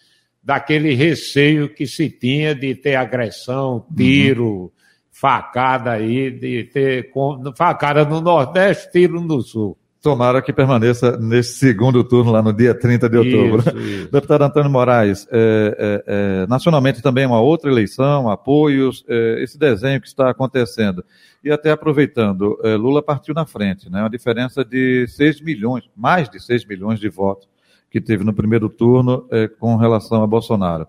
daquele 0.47 0.93
receio 0.93 1.67
que 1.67 1.85
se 1.85 2.09
tinha 2.09 2.55
de 2.55 2.73
ter 2.73 2.95
agressão, 2.95 3.85
tiro, 3.95 4.71
facada 5.11 5.91
aí, 5.91 6.31
de 6.31 6.63
ter 6.63 7.11
facada 7.53 8.05
no 8.05 8.21
Nordeste, 8.21 8.89
tiro 8.91 9.19
no 9.19 9.41
Sul. 9.41 9.77
Tomara 10.01 10.41
que 10.41 10.53
permaneça 10.53 11.17
nesse 11.17 11.55
segundo 11.55 12.01
turno, 12.01 12.31
lá 12.31 12.41
no 12.41 12.53
dia 12.53 12.73
30 12.73 13.09
de 13.09 13.17
outubro. 13.17 13.59
Isso, 13.59 13.77
isso. 13.77 14.11
Deputado 14.11 14.43
Antônio 14.43 14.71
Moraes, 14.71 15.27
é, 15.29 15.75
é, 15.77 16.03
é, 16.07 16.47
nacionalmente 16.47 17.01
também 17.01 17.25
uma 17.25 17.41
outra 17.41 17.69
eleição, 17.69 18.29
apoios, 18.29 19.03
é, 19.09 19.43
esse 19.43 19.57
desenho 19.57 19.99
que 19.99 20.07
está 20.07 20.29
acontecendo. 20.29 21.03
E 21.43 21.51
até 21.51 21.71
aproveitando, 21.71 22.57
é, 22.63 22.75
Lula 22.75 23.03
partiu 23.03 23.33
na 23.33 23.45
frente, 23.45 23.89
né? 23.89 23.99
Uma 23.99 24.09
diferença 24.09 24.63
de 24.63 25.07
6 25.07 25.41
milhões, 25.41 25.83
mais 25.93 26.29
de 26.29 26.39
6 26.39 26.63
milhões 26.63 27.01
de 27.01 27.09
votos 27.09 27.49
que 27.89 28.01
teve 28.01 28.23
no 28.23 28.33
primeiro 28.33 28.69
turno 28.69 29.25
é, 29.31 29.47
com 29.47 29.75
relação 29.77 30.21
a 30.23 30.27
Bolsonaro. 30.27 30.87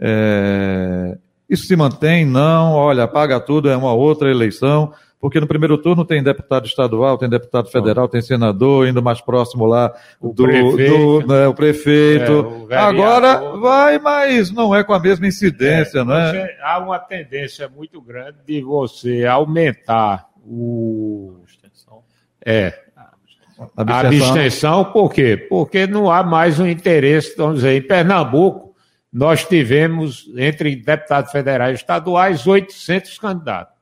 É, 0.00 1.16
isso 1.48 1.66
se 1.66 1.76
mantém? 1.76 2.24
Não, 2.24 2.72
olha, 2.72 3.04
apaga 3.04 3.38
tudo, 3.40 3.68
é 3.68 3.76
uma 3.76 3.92
outra 3.92 4.30
eleição, 4.30 4.92
porque 5.20 5.40
no 5.40 5.46
primeiro 5.46 5.76
turno 5.78 6.04
tem 6.04 6.22
deputado 6.22 6.66
estadual, 6.66 7.18
tem 7.18 7.28
deputado 7.28 7.68
federal, 7.70 8.06
tem 8.08 8.22
senador, 8.22 8.86
indo 8.86 9.02
mais 9.02 9.20
próximo 9.20 9.66
lá 9.66 9.92
O 10.20 10.32
do, 10.32 10.44
prefeito. 10.44 11.20
do- 11.20 11.26
né, 11.26 11.46
o 11.48 11.54
prefeito. 11.54 12.66
É, 12.70 12.76
o. 12.76 12.78
Agora 12.78 13.38
vai, 13.58 13.98
mas 13.98 14.50
não 14.52 14.74
é 14.74 14.84
com 14.84 14.92
a 14.94 15.00
mesma 15.00 15.26
incidência, 15.26 16.04
não 16.04 16.14
é? 16.14 16.30
Você- 16.32 16.56
há 16.62 16.78
uma 16.78 16.98
tendência 16.98 17.68
muito 17.68 18.00
grande 18.00 18.38
de 18.46 18.62
você 18.62 19.24
aumentar 19.26 20.28
o. 20.46 21.40
É, 22.46 22.72
abstenção- 23.76 24.28
abstenção, 24.28 24.84
por 24.84 25.12
quê? 25.12 25.36
Porque 25.36 25.86
não 25.86 26.10
há 26.10 26.22
mais 26.22 26.58
um 26.60 26.66
interesse, 26.66 27.34
vamos 27.36 27.56
dizer, 27.56 27.72
em 27.76 27.82
Pernambuco, 27.82 28.74
nós 29.12 29.44
tivemos, 29.44 30.30
entre 30.36 30.76
deputados 30.76 31.32
federais 31.32 31.72
e 31.72 31.80
estaduais, 31.80 32.46
800 32.46 33.18
candidatos. 33.18 33.74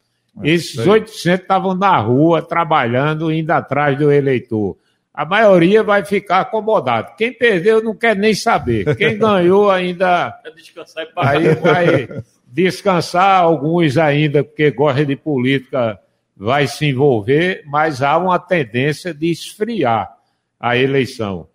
Esses 0.43 0.75
sei. 0.83 0.89
800 0.89 1.41
estavam 1.43 1.75
na 1.75 1.99
rua, 1.99 2.43
trabalhando, 2.43 3.33
indo 3.33 3.51
atrás 3.51 3.99
do 3.99 4.13
eleitor. 4.13 4.77
A 5.13 5.25
maioria 5.25 5.83
vai 5.83 6.05
ficar 6.05 6.41
acomodado. 6.41 7.13
Quem 7.17 7.33
perdeu 7.33 7.83
não 7.83 7.95
quer 7.95 8.15
nem 8.15 8.35
saber. 8.35 8.95
Quem 8.97 9.17
ganhou 9.19 9.71
ainda 9.71 10.35
descansar 10.55 11.05
e 11.05 11.09
Aí 11.17 11.55
vai 11.55 12.09
descansar 12.47 13.41
alguns 13.41 13.97
ainda, 13.97 14.45
porque 14.45 14.71
gostam 14.71 15.05
de 15.07 15.17
política 15.17 15.99
vai 16.37 16.67
se 16.67 16.87
envolver, 16.87 17.63
mas 17.67 18.03
há 18.03 18.19
uma 18.19 18.39
tendência 18.39 19.15
de 19.15 19.31
esfriar 19.31 20.15
a 20.61 20.77
eleição. 20.77 21.49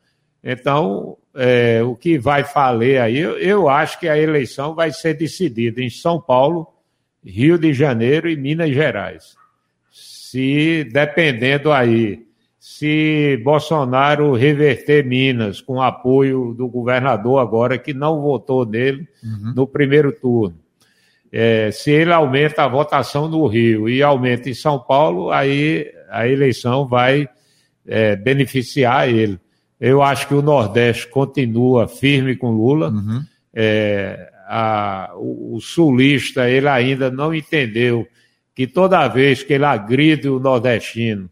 Então, 0.44 1.18
é, 1.36 1.82
o 1.84 1.96
que 1.96 2.18
vai 2.18 2.44
falar 2.44 2.80
aí, 2.80 3.18
eu, 3.18 3.38
eu 3.38 3.70
acho 3.70 4.00
que 4.00 4.08
a 4.10 4.18
eleição 4.18 4.74
vai 4.74 4.92
ser 4.92 5.14
decidida 5.14 5.82
em 5.82 5.90
São 5.90 6.20
Paulo, 6.20 6.68
Rio 7.24 7.58
de 7.58 7.74
Janeiro 7.74 8.28
e 8.28 8.36
Minas 8.36 8.72
Gerais. 8.72 9.36
Se, 9.92 10.90
dependendo 10.92 11.72
aí, 11.72 12.26
se 12.60 13.40
Bolsonaro 13.44 14.34
reverter 14.34 15.06
Minas 15.06 15.62
com 15.62 15.82
apoio 15.82 16.54
do 16.54 16.68
governador 16.68 17.40
agora, 17.40 17.78
que 17.78 17.94
não 17.94 18.22
votou 18.22 18.66
nele 18.66 19.08
uhum. 19.24 19.54
no 19.56 19.68
primeiro 19.68 20.12
turno, 20.12 20.58
é, 21.32 21.72
se 21.72 21.92
ele 21.92 22.12
aumenta 22.12 22.64
a 22.64 22.68
votação 22.68 23.30
no 23.30 23.48
Rio 23.48 23.88
e 23.88 24.04
aumenta 24.04 24.50
em 24.50 24.54
São 24.54 24.78
Paulo, 24.78 25.32
aí 25.32 25.90
a 26.10 26.28
eleição 26.28 26.88
vai 26.88 27.30
é, 27.88 28.16
beneficiar 28.16 29.08
ele. 29.08 29.40
Eu 29.80 30.04
acho 30.04 30.28
que 30.28 30.34
o 30.34 30.42
Nordeste 30.42 31.08
continua 31.08 31.88
firme 31.88 32.36
com 32.36 32.52
Lula. 32.52 32.90
Uhum. 32.90 33.24
É, 33.54 34.30
a, 34.48 35.14
o, 35.16 35.56
o, 35.56 35.62
sulista 35.62 36.50
ele 36.50 36.68
ainda 36.68 37.10
não 37.10 37.34
entendeu 37.34 38.06
que 38.54 38.68
toda 38.68 39.08
vez 39.08 39.42
que 39.42 39.54
ele 39.54 39.64
agride 39.64 40.28
o 40.28 40.40
nordestino, 40.40 41.30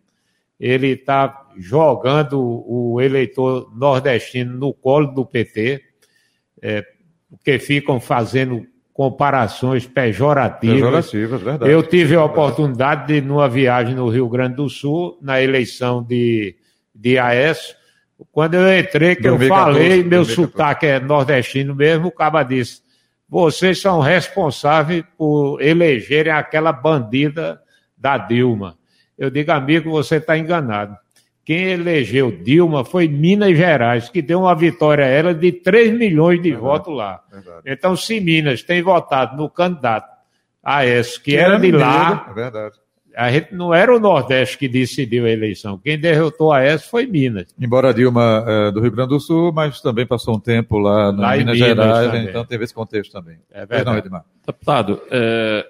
ele 0.58 0.88
está 0.88 1.48
jogando 1.58 2.40
o 2.40 3.02
eleitor 3.02 3.70
nordestino 3.76 4.58
no 4.58 4.74
colo 4.74 5.08
do 5.08 5.26
PT, 5.26 5.82
é, 6.62 6.86
porque 7.30 7.60
ficam 7.60 8.00
fazendo 8.00 8.66
comparações 9.00 9.88
pejorativas. 9.88 10.76
Pejorativas, 10.76 11.42
verdade. 11.42 11.72
Eu 11.72 11.82
tive 11.82 12.16
a 12.16 12.26
oportunidade 12.26 13.08
de, 13.08 13.22
numa 13.22 13.48
viagem 13.48 13.96
no 13.96 14.10
Rio 14.10 14.28
Grande 14.28 14.58
do 14.58 14.68
Sul, 14.68 15.18
na 15.22 15.42
eleição 15.42 16.04
de, 16.04 16.54
de 16.94 17.18
Aécio, 17.18 17.78
quando 18.30 18.56
eu 18.56 18.78
entrei, 18.78 19.16
que 19.16 19.22
2014, 19.22 19.32
eu 19.32 19.48
falei, 19.56 20.04
meu 20.04 20.26
2014. 20.26 20.36
sotaque 20.36 20.86
é 20.86 21.00
nordestino 21.00 21.74
mesmo, 21.74 22.08
o 22.08 22.12
caba 22.12 22.44
disse, 22.44 22.82
vocês 23.30 23.80
são 23.80 24.02
responsáveis 24.02 25.06
por 25.18 25.62
elegerem 25.62 26.34
aquela 26.34 26.74
bandida 26.74 27.62
da 27.98 28.18
Dilma. 28.18 28.78
Eu 29.18 29.30
digo, 29.30 29.54
amigo, 29.54 29.90
você 29.92 30.18
está 30.18 30.38
enganado. 30.38 30.98
Quem 31.46 31.72
elegeu 31.72 32.32
Dilma 32.32 32.86
foi 32.86 33.08
Minas 33.08 33.58
Gerais, 33.58 34.10
que 34.10 34.22
deu 34.22 34.42
uma 34.42 34.56
vitória 34.56 35.04
a 35.04 35.08
ela 35.08 35.34
de 35.34 35.52
3 35.52 35.98
milhões 35.98 36.38
de 36.42 36.52
verdade, 36.52 36.62
votos 36.62 36.96
lá. 36.96 37.24
Verdade. 37.32 37.62
Então, 37.66 37.96
se 37.96 38.20
Minas 38.20 38.62
tem 38.62 38.82
votado 38.82 39.36
no 39.36 39.50
candidato 39.50 40.20
Aécio, 40.64 41.22
que, 41.22 41.32
que 41.32 41.38
era, 41.38 41.54
era 41.54 41.60
de 41.60 41.72
lá, 41.72 42.28
é 42.30 42.34
verdade. 42.34 42.76
a 43.16 43.32
gente 43.32 43.56
não 43.56 43.74
era 43.74 43.96
o 43.96 44.00
Nordeste 44.00 44.58
que 44.58 44.68
decidiu 44.68 45.26
a 45.26 45.30
eleição. 45.30 45.80
Quem 45.80 46.00
derrotou 46.00 46.52
Aécio 46.52 46.88
foi 46.90 47.08
Minas. 47.08 47.48
Embora 47.60 47.94
Dilma 47.94 48.46
é, 48.46 48.72
do 48.72 48.80
Rio 48.80 48.92
Grande 48.92 49.10
do 49.10 49.20
Sul, 49.20 49.52
mas 49.52 49.82
também 49.82 50.06
passou 50.06 50.36
um 50.36 50.40
tempo 50.40 50.78
lá, 50.78 51.06
lá 51.08 51.36
Minas, 51.36 51.38
Minas 51.38 51.58
Gerais, 51.58 52.12
também. 52.12 52.28
então 52.28 52.46
teve 52.46 52.64
esse 52.66 52.74
contexto 52.74 53.12
também. 53.12 53.38
É 53.50 53.66
verdade. 53.66 53.70
Perdão, 53.70 53.98
Edmar. 53.98 54.26
Deputado, 54.46 55.02
é, 55.10 55.66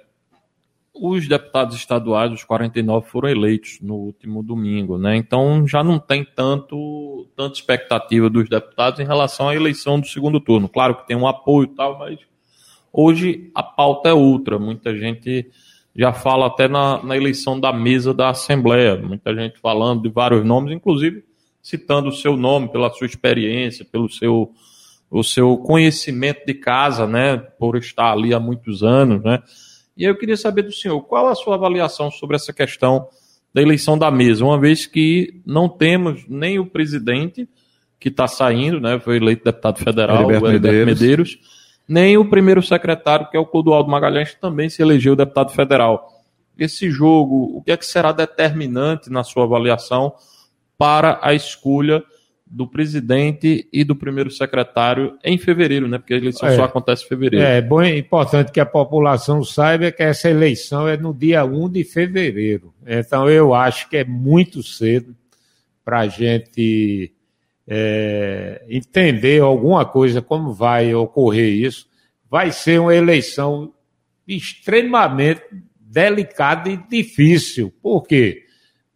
os 1.01 1.27
deputados 1.27 1.75
estaduais, 1.75 2.31
os 2.31 2.43
49, 2.43 3.07
foram 3.07 3.29
eleitos 3.29 3.79
no 3.81 3.95
último 3.95 4.43
domingo, 4.43 4.97
né? 4.97 5.15
Então 5.15 5.67
já 5.67 5.83
não 5.83 5.99
tem 5.99 6.25
tanto 6.25 7.27
tanta 7.35 7.55
expectativa 7.55 8.29
dos 8.29 8.49
deputados 8.49 8.99
em 8.99 9.05
relação 9.05 9.49
à 9.49 9.55
eleição 9.55 9.99
do 9.99 10.07
segundo 10.07 10.39
turno. 10.39 10.67
Claro 10.67 10.95
que 10.95 11.07
tem 11.07 11.15
um 11.15 11.27
apoio 11.27 11.65
e 11.65 11.75
tal, 11.75 11.97
mas 11.97 12.19
hoje 12.91 13.49
a 13.55 13.63
pauta 13.63 14.09
é 14.09 14.13
outra. 14.13 14.59
Muita 14.59 14.95
gente 14.95 15.49
já 15.95 16.13
fala 16.13 16.47
até 16.47 16.67
na, 16.67 17.03
na 17.03 17.15
eleição 17.15 17.59
da 17.59 17.73
mesa 17.73 18.13
da 18.13 18.29
Assembleia, 18.29 18.95
muita 18.97 19.33
gente 19.35 19.59
falando 19.59 20.03
de 20.03 20.09
vários 20.09 20.45
nomes, 20.45 20.73
inclusive 20.73 21.23
citando 21.61 22.09
o 22.09 22.13
seu 22.13 22.37
nome 22.37 22.69
pela 22.69 22.89
sua 22.91 23.07
experiência, 23.07 23.85
pelo 23.85 24.09
seu 24.09 24.51
o 25.11 25.23
seu 25.23 25.57
conhecimento 25.57 26.45
de 26.45 26.53
casa, 26.53 27.07
né, 27.07 27.35
por 27.35 27.75
estar 27.75 28.11
ali 28.11 28.31
há 28.31 28.39
muitos 28.39 28.83
anos, 28.83 29.23
né? 29.23 29.41
E 29.99 30.05
eu 30.05 30.15
queria 30.15 30.37
saber 30.37 30.61
do 30.61 30.71
senhor, 30.71 31.01
qual 31.01 31.27
a 31.27 31.35
sua 31.35 31.55
avaliação 31.55 32.09
sobre 32.09 32.37
essa 32.37 32.53
questão 32.53 33.09
da 33.53 33.61
eleição 33.61 33.97
da 33.97 34.09
mesa, 34.09 34.45
uma 34.45 34.57
vez 34.57 34.85
que 34.85 35.41
não 35.45 35.67
temos 35.67 36.23
nem 36.29 36.57
o 36.57 36.65
presidente, 36.65 37.49
que 37.99 38.07
está 38.07 38.25
saindo, 38.25 38.79
né, 38.79 38.97
foi 38.97 39.17
eleito 39.17 39.43
deputado 39.43 39.77
federal, 39.79 40.19
Heriberto 40.19 40.45
o 40.45 40.47
Heriberto 40.47 40.85
Medeiros. 40.85 41.01
Medeiros, 41.01 41.39
nem 41.85 42.17
o 42.17 42.29
primeiro 42.29 42.63
secretário, 42.63 43.29
que 43.29 43.35
é 43.35 43.39
o 43.41 43.45
Clodoaldo 43.45 43.91
Magalhães, 43.91 44.33
que 44.33 44.39
também 44.39 44.69
se 44.69 44.81
elegeu 44.81 45.17
deputado 45.17 45.51
federal. 45.51 46.07
Esse 46.57 46.89
jogo, 46.89 47.57
o 47.57 47.61
que 47.61 47.71
é 47.71 47.75
que 47.75 47.85
será 47.85 48.13
determinante 48.13 49.09
na 49.09 49.25
sua 49.25 49.43
avaliação 49.43 50.13
para 50.77 51.19
a 51.21 51.33
escolha 51.33 52.01
do 52.49 52.67
presidente 52.67 53.69
e 53.71 53.83
do 53.83 53.95
primeiro 53.95 54.31
secretário 54.31 55.15
em 55.23 55.37
fevereiro, 55.37 55.87
né? 55.87 55.99
Porque 55.99 56.15
a 56.15 56.17
eleição 56.17 56.49
é, 56.49 56.55
só 56.55 56.63
acontece 56.63 57.05
em 57.05 57.07
fevereiro. 57.07 57.45
É, 57.45 57.61
bom, 57.61 57.79
é 57.79 57.95
importante 57.95 58.51
que 58.51 58.59
a 58.59 58.65
população 58.65 59.43
saiba 59.43 59.91
que 59.91 60.01
essa 60.01 60.29
eleição 60.29 60.87
é 60.87 60.97
no 60.97 61.13
dia 61.13 61.45
1 61.45 61.69
de 61.69 61.83
fevereiro. 61.83 62.73
Então 62.87 63.29
eu 63.29 63.53
acho 63.53 63.87
que 63.87 63.97
é 63.97 64.03
muito 64.03 64.63
cedo 64.63 65.15
para 65.85 65.99
a 65.99 66.07
gente 66.07 67.13
é, 67.67 68.65
entender 68.67 69.41
alguma 69.41 69.85
coisa, 69.85 70.19
como 70.19 70.51
vai 70.51 70.93
ocorrer 70.95 71.53
isso. 71.53 71.87
Vai 72.29 72.51
ser 72.51 72.79
uma 72.79 72.95
eleição 72.95 73.71
extremamente 74.27 75.43
delicada 75.79 76.69
e 76.69 76.77
difícil. 76.77 77.71
Por 77.81 78.03
quê? 78.03 78.43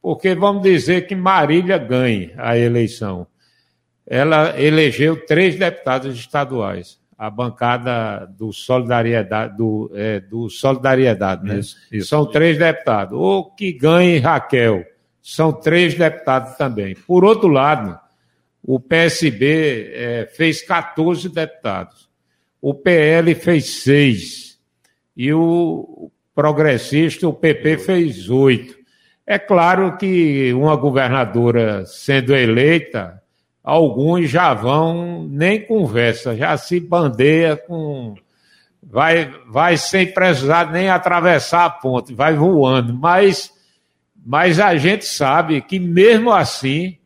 Porque 0.01 0.33
vamos 0.33 0.63
dizer 0.63 1.05
que 1.05 1.15
Marília 1.15 1.77
ganhe 1.77 2.33
a 2.35 2.57
eleição 2.57 3.27
ela 4.05 4.59
elegeu 4.59 5.25
três 5.25 5.57
deputados 5.57 6.17
estaduais, 6.17 6.99
a 7.17 7.29
bancada 7.29 8.25
do 8.37 8.51
Solidariedade, 8.51 9.55
do, 9.57 9.91
é, 9.93 10.19
do 10.19 10.49
Solidariedade, 10.49 11.45
né? 11.45 11.59
Isso, 11.59 11.77
isso, 11.91 12.07
São 12.09 12.25
três 12.25 12.57
deputados. 12.57 13.17
O 13.17 13.45
que 13.45 13.71
ganhe 13.71 14.19
Raquel, 14.19 14.83
são 15.21 15.53
três 15.53 15.95
deputados 15.95 16.55
também. 16.57 16.95
Por 17.07 17.23
outro 17.23 17.47
lado, 17.47 17.97
o 18.61 18.79
PSB 18.79 19.91
é, 19.93 20.25
fez 20.33 20.61
14 20.61 21.29
deputados, 21.29 22.09
o 22.61 22.73
PL 22.73 23.33
fez 23.35 23.81
seis 23.81 24.59
e 25.15 25.33
o 25.33 26.11
progressista, 26.35 27.27
o 27.27 27.33
PP, 27.33 27.77
fez 27.77 28.29
oito. 28.29 28.75
É 29.25 29.39
claro 29.39 29.97
que 29.97 30.51
uma 30.53 30.75
governadora 30.75 31.85
sendo 31.85 32.35
eleita, 32.35 33.21
alguns 33.63 34.29
já 34.29 34.53
vão, 34.53 35.25
nem 35.29 35.65
conversa, 35.65 36.35
já 36.35 36.57
se 36.57 36.79
bandeia 36.79 37.55
com. 37.55 38.15
Vai, 38.81 39.33
vai 39.47 39.77
sem 39.77 40.11
precisar 40.11 40.69
nem 40.71 40.89
atravessar 40.89 41.65
a 41.65 41.69
ponte, 41.69 42.13
vai 42.13 42.35
voando. 42.35 42.93
Mas, 42.93 43.51
mas 44.25 44.59
a 44.59 44.75
gente 44.75 45.05
sabe 45.05 45.61
que 45.61 45.79
mesmo 45.79 46.31
assim 46.31 46.97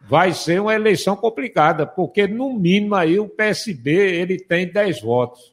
vai 0.00 0.32
ser 0.32 0.60
uma 0.60 0.74
eleição 0.74 1.14
complicada, 1.14 1.86
porque 1.86 2.26
no 2.26 2.52
mínimo 2.54 2.94
aí 2.94 3.20
o 3.20 3.28
PSB 3.28 3.90
ele 3.92 4.38
tem 4.38 4.66
10 4.66 5.02
votos. 5.02 5.52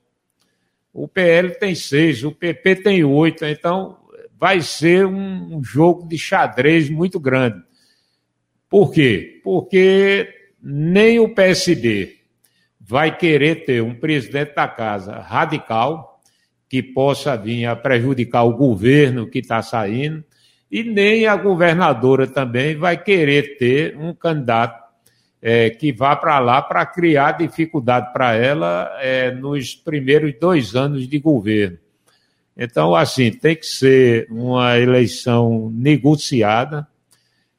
O 0.94 1.08
PL 1.08 1.52
tem 1.52 1.76
seis, 1.76 2.24
o 2.24 2.32
PP 2.32 2.78
tem 2.78 3.04
oito, 3.04 3.46
então 3.46 3.98
vai 4.40 4.60
ser 4.62 5.06
um 5.06 5.64
jogo 5.64 6.08
de 6.08 6.18
xadrez 6.18 6.90
muito 6.90 7.20
grande. 7.20 7.62
Por 8.70 8.92
quê? 8.92 9.42
Porque 9.44 10.30
nem 10.62 11.20
o 11.20 11.34
PSD 11.34 12.18
vai 12.80 13.18
querer 13.18 13.66
ter 13.66 13.82
um 13.82 13.96
presidente 13.96 14.56
da 14.56 14.68
casa 14.68 15.20
radical 15.20 16.22
que 16.70 16.84
possa 16.84 17.36
vir 17.36 17.66
a 17.66 17.76
prejudicar 17.76 18.44
o 18.44 18.56
governo 18.56 19.28
que 19.28 19.40
está 19.40 19.62
saindo, 19.62 20.24
e 20.72 20.84
nem 20.84 21.26
a 21.26 21.36
governadora 21.36 22.28
também 22.28 22.76
vai 22.76 23.02
querer 23.02 23.58
ter 23.58 23.98
um 23.98 24.14
candidato 24.14 24.88
é, 25.42 25.72
que 25.72 25.92
vá 25.92 26.16
para 26.16 26.38
lá 26.40 26.62
para 26.62 26.86
criar 26.86 27.32
dificuldade 27.34 28.14
para 28.14 28.36
ela 28.36 28.96
é, 29.00 29.32
nos 29.32 29.74
primeiros 29.74 30.34
dois 30.40 30.76
anos 30.76 31.08
de 31.08 31.18
governo. 31.18 31.78
Então, 32.56 32.94
assim, 32.94 33.32
tem 33.32 33.56
que 33.56 33.66
ser 33.66 34.28
uma 34.30 34.78
eleição 34.78 35.72
negociada, 35.74 36.86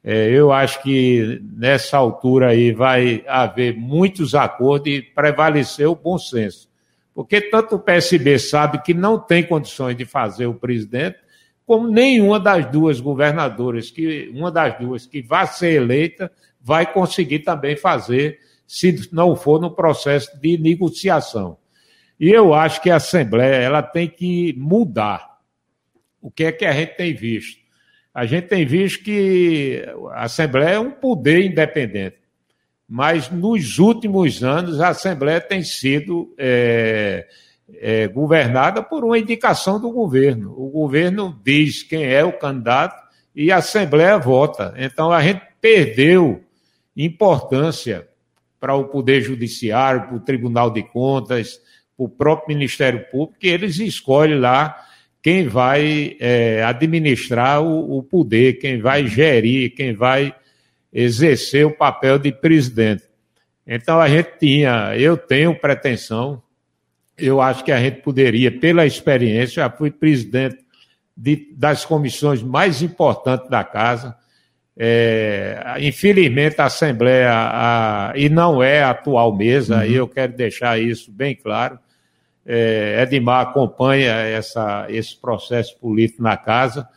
é, 0.03 0.29
eu 0.29 0.51
acho 0.51 0.81
que 0.81 1.39
nessa 1.55 1.97
altura 1.97 2.49
aí 2.49 2.71
vai 2.71 3.23
haver 3.27 3.77
muitos 3.77 4.33
acordos 4.33 4.91
e 4.91 5.01
prevalecer 5.01 5.87
o 5.87 5.95
bom 5.95 6.17
senso. 6.17 6.69
Porque 7.13 7.39
tanto 7.39 7.75
o 7.75 7.79
PSB 7.79 8.39
sabe 8.39 8.81
que 8.81 8.93
não 8.93 9.19
tem 9.19 9.43
condições 9.43 9.95
de 9.95 10.05
fazer 10.05 10.47
o 10.47 10.55
presidente, 10.55 11.17
como 11.65 11.87
nenhuma 11.87 12.39
das 12.39 12.65
duas 12.71 12.99
governadoras, 12.99 13.91
que 13.91 14.29
uma 14.33 14.51
das 14.51 14.77
duas 14.79 15.05
que 15.05 15.21
vai 15.21 15.45
ser 15.45 15.73
eleita, 15.73 16.31
vai 16.59 16.91
conseguir 16.91 17.39
também 17.39 17.75
fazer, 17.75 18.39
se 18.65 19.09
não 19.11 19.35
for 19.35 19.61
no 19.61 19.71
processo 19.71 20.39
de 20.39 20.57
negociação. 20.57 21.57
E 22.19 22.29
eu 22.29 22.53
acho 22.53 22.81
que 22.81 22.89
a 22.89 22.95
Assembleia 22.95 23.55
ela 23.55 23.81
tem 23.81 24.07
que 24.07 24.53
mudar. 24.57 25.39
O 26.21 26.29
que 26.29 26.43
é 26.43 26.51
que 26.51 26.65
a 26.65 26.71
gente 26.71 26.95
tem 26.95 27.13
visto? 27.13 27.60
A 28.13 28.25
gente 28.25 28.47
tem 28.47 28.65
visto 28.65 29.03
que 29.03 29.85
a 30.11 30.25
Assembleia 30.25 30.75
é 30.75 30.79
um 30.79 30.91
poder 30.91 31.45
independente, 31.45 32.17
mas 32.87 33.29
nos 33.31 33.79
últimos 33.79 34.43
anos 34.43 34.81
a 34.81 34.89
Assembleia 34.89 35.39
tem 35.39 35.63
sido 35.63 36.33
é, 36.37 37.25
é, 37.79 38.07
governada 38.09 38.83
por 38.83 39.05
uma 39.05 39.17
indicação 39.17 39.79
do 39.79 39.89
governo. 39.91 40.53
O 40.57 40.69
governo 40.69 41.39
diz 41.43 41.83
quem 41.83 42.03
é 42.03 42.23
o 42.23 42.37
candidato 42.37 43.01
e 43.33 43.49
a 43.49 43.57
Assembleia 43.57 44.17
vota. 44.17 44.73
Então 44.77 45.09
a 45.09 45.21
gente 45.21 45.41
perdeu 45.61 46.43
importância 46.95 48.07
para 48.59 48.75
o 48.75 48.89
Poder 48.89 49.21
Judiciário, 49.21 50.07
para 50.07 50.15
o 50.15 50.19
Tribunal 50.19 50.69
de 50.69 50.83
Contas, 50.83 51.61
para 51.95 52.05
o 52.05 52.09
próprio 52.09 52.55
Ministério 52.55 53.05
Público, 53.09 53.39
que 53.39 53.47
eles 53.47 53.79
escolhem 53.79 54.37
lá 54.37 54.75
quem 55.21 55.47
vai 55.47 56.17
é, 56.19 56.63
administrar 56.63 57.61
o, 57.61 57.97
o, 57.97 58.03
poder, 58.03 58.53
quem 58.53 58.81
vai 58.81 59.05
gerir, 59.05 59.75
quem 59.75 59.93
vai 59.93 60.33
exercer 60.91 61.65
o 61.65 61.71
papel 61.71 62.17
de 62.17 62.31
presidente. 62.31 63.03
Então 63.65 63.99
a 63.99 64.09
gente 64.09 64.31
tinha, 64.39 64.95
eu 64.97 65.15
tenho 65.15 65.55
pretensão, 65.55 66.41
eu 67.17 67.39
acho 67.39 67.63
que 67.63 67.71
a 67.71 67.79
gente 67.79 68.01
poderia, 68.01 68.51
pela 68.51 68.85
experiência, 68.85 69.61
já 69.61 69.69
fui 69.69 69.91
presidente 69.91 70.57
de, 71.15 71.53
das 71.55 71.85
comissões 71.85 72.41
mais 72.41 72.81
importantes 72.81 73.47
da 73.47 73.63
casa, 73.63 74.15
é, 74.75 75.75
infelizmente, 75.79 76.59
a 76.59 76.65
Assembleia, 76.65 77.29
a, 77.31 78.13
e 78.15 78.29
não 78.29 78.63
é 78.63 78.81
a 78.81 78.89
atual 78.89 79.35
mesa, 79.35 79.77
uhum. 79.77 79.83
e 79.83 79.93
eu 79.93 80.07
quero 80.07 80.33
deixar 80.33 80.79
isso 80.79 81.11
bem 81.11 81.35
claro. 81.35 81.77
É, 82.45 83.01
Edmar 83.03 83.47
acompanha 83.47 84.11
essa, 84.11 84.85
esse 84.89 85.15
processo 85.15 85.77
político 85.77 86.23
na 86.23 86.35
casa. 86.37 86.87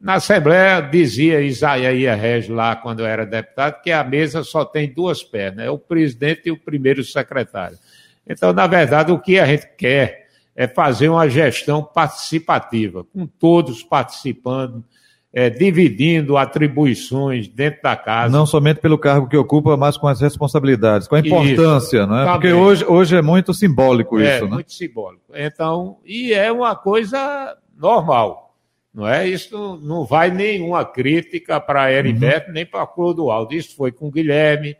Na 0.00 0.14
Assembleia, 0.14 0.80
dizia 0.80 1.40
Isaías 1.40 2.20
Regis 2.20 2.50
lá, 2.50 2.76
quando 2.76 3.00
eu 3.00 3.06
era 3.06 3.26
deputado, 3.26 3.80
que 3.82 3.90
a 3.90 4.04
mesa 4.04 4.44
só 4.44 4.64
tem 4.64 4.92
duas 4.92 5.22
pernas: 5.22 5.66
é 5.66 5.70
o 5.70 5.78
presidente 5.78 6.42
e 6.46 6.50
o 6.50 6.58
primeiro 6.58 7.02
secretário. 7.02 7.78
Então, 8.26 8.52
na 8.52 8.66
verdade, 8.66 9.12
o 9.12 9.18
que 9.18 9.38
a 9.38 9.46
gente 9.46 9.68
quer 9.76 10.26
é 10.54 10.66
fazer 10.66 11.08
uma 11.08 11.28
gestão 11.28 11.82
participativa, 11.82 13.04
com 13.04 13.26
todos 13.26 13.82
participando 13.82 14.84
é, 15.32 15.50
dividindo 15.50 16.36
atribuições 16.36 17.48
dentro 17.48 17.82
da 17.82 17.94
casa. 17.94 18.36
Não 18.36 18.46
somente 18.46 18.80
pelo 18.80 18.98
cargo 18.98 19.28
que 19.28 19.36
ocupa, 19.36 19.76
mas 19.76 19.96
com 19.96 20.08
as 20.08 20.20
responsabilidades, 20.20 21.06
com 21.06 21.14
a 21.14 21.20
importância, 21.20 21.98
isso, 21.98 22.06
não 22.06 22.18
é? 22.18 22.32
Porque 22.32 22.52
hoje, 22.52 22.84
hoje 22.86 23.16
é 23.16 23.22
muito 23.22 23.52
simbólico 23.52 24.18
é, 24.18 24.36
isso, 24.36 24.44
né? 24.44 24.50
É, 24.50 24.54
muito 24.54 24.72
simbólico. 24.72 25.24
Então, 25.34 25.98
e 26.04 26.32
é 26.32 26.50
uma 26.50 26.74
coisa 26.74 27.56
normal, 27.76 28.54
não 28.94 29.06
é? 29.06 29.28
Isso 29.28 29.78
não 29.82 30.04
vai 30.04 30.30
nenhuma 30.30 30.84
crítica 30.84 31.60
para 31.60 31.92
Heriberto, 31.92 32.48
uhum. 32.48 32.54
nem 32.54 32.64
para 32.64 32.86
Clodoaldo. 32.86 33.54
Isso 33.54 33.76
foi 33.76 33.92
com 33.92 34.10
Guilherme, 34.10 34.74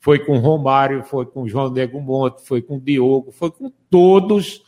foi 0.00 0.18
com 0.20 0.38
Romário, 0.38 1.02
foi 1.02 1.26
com 1.26 1.46
João 1.46 1.70
Nego 1.70 2.00
Monte, 2.00 2.46
foi 2.46 2.62
com 2.62 2.78
Diogo, 2.78 3.30
foi 3.30 3.50
com 3.50 3.70
todos 3.90 4.62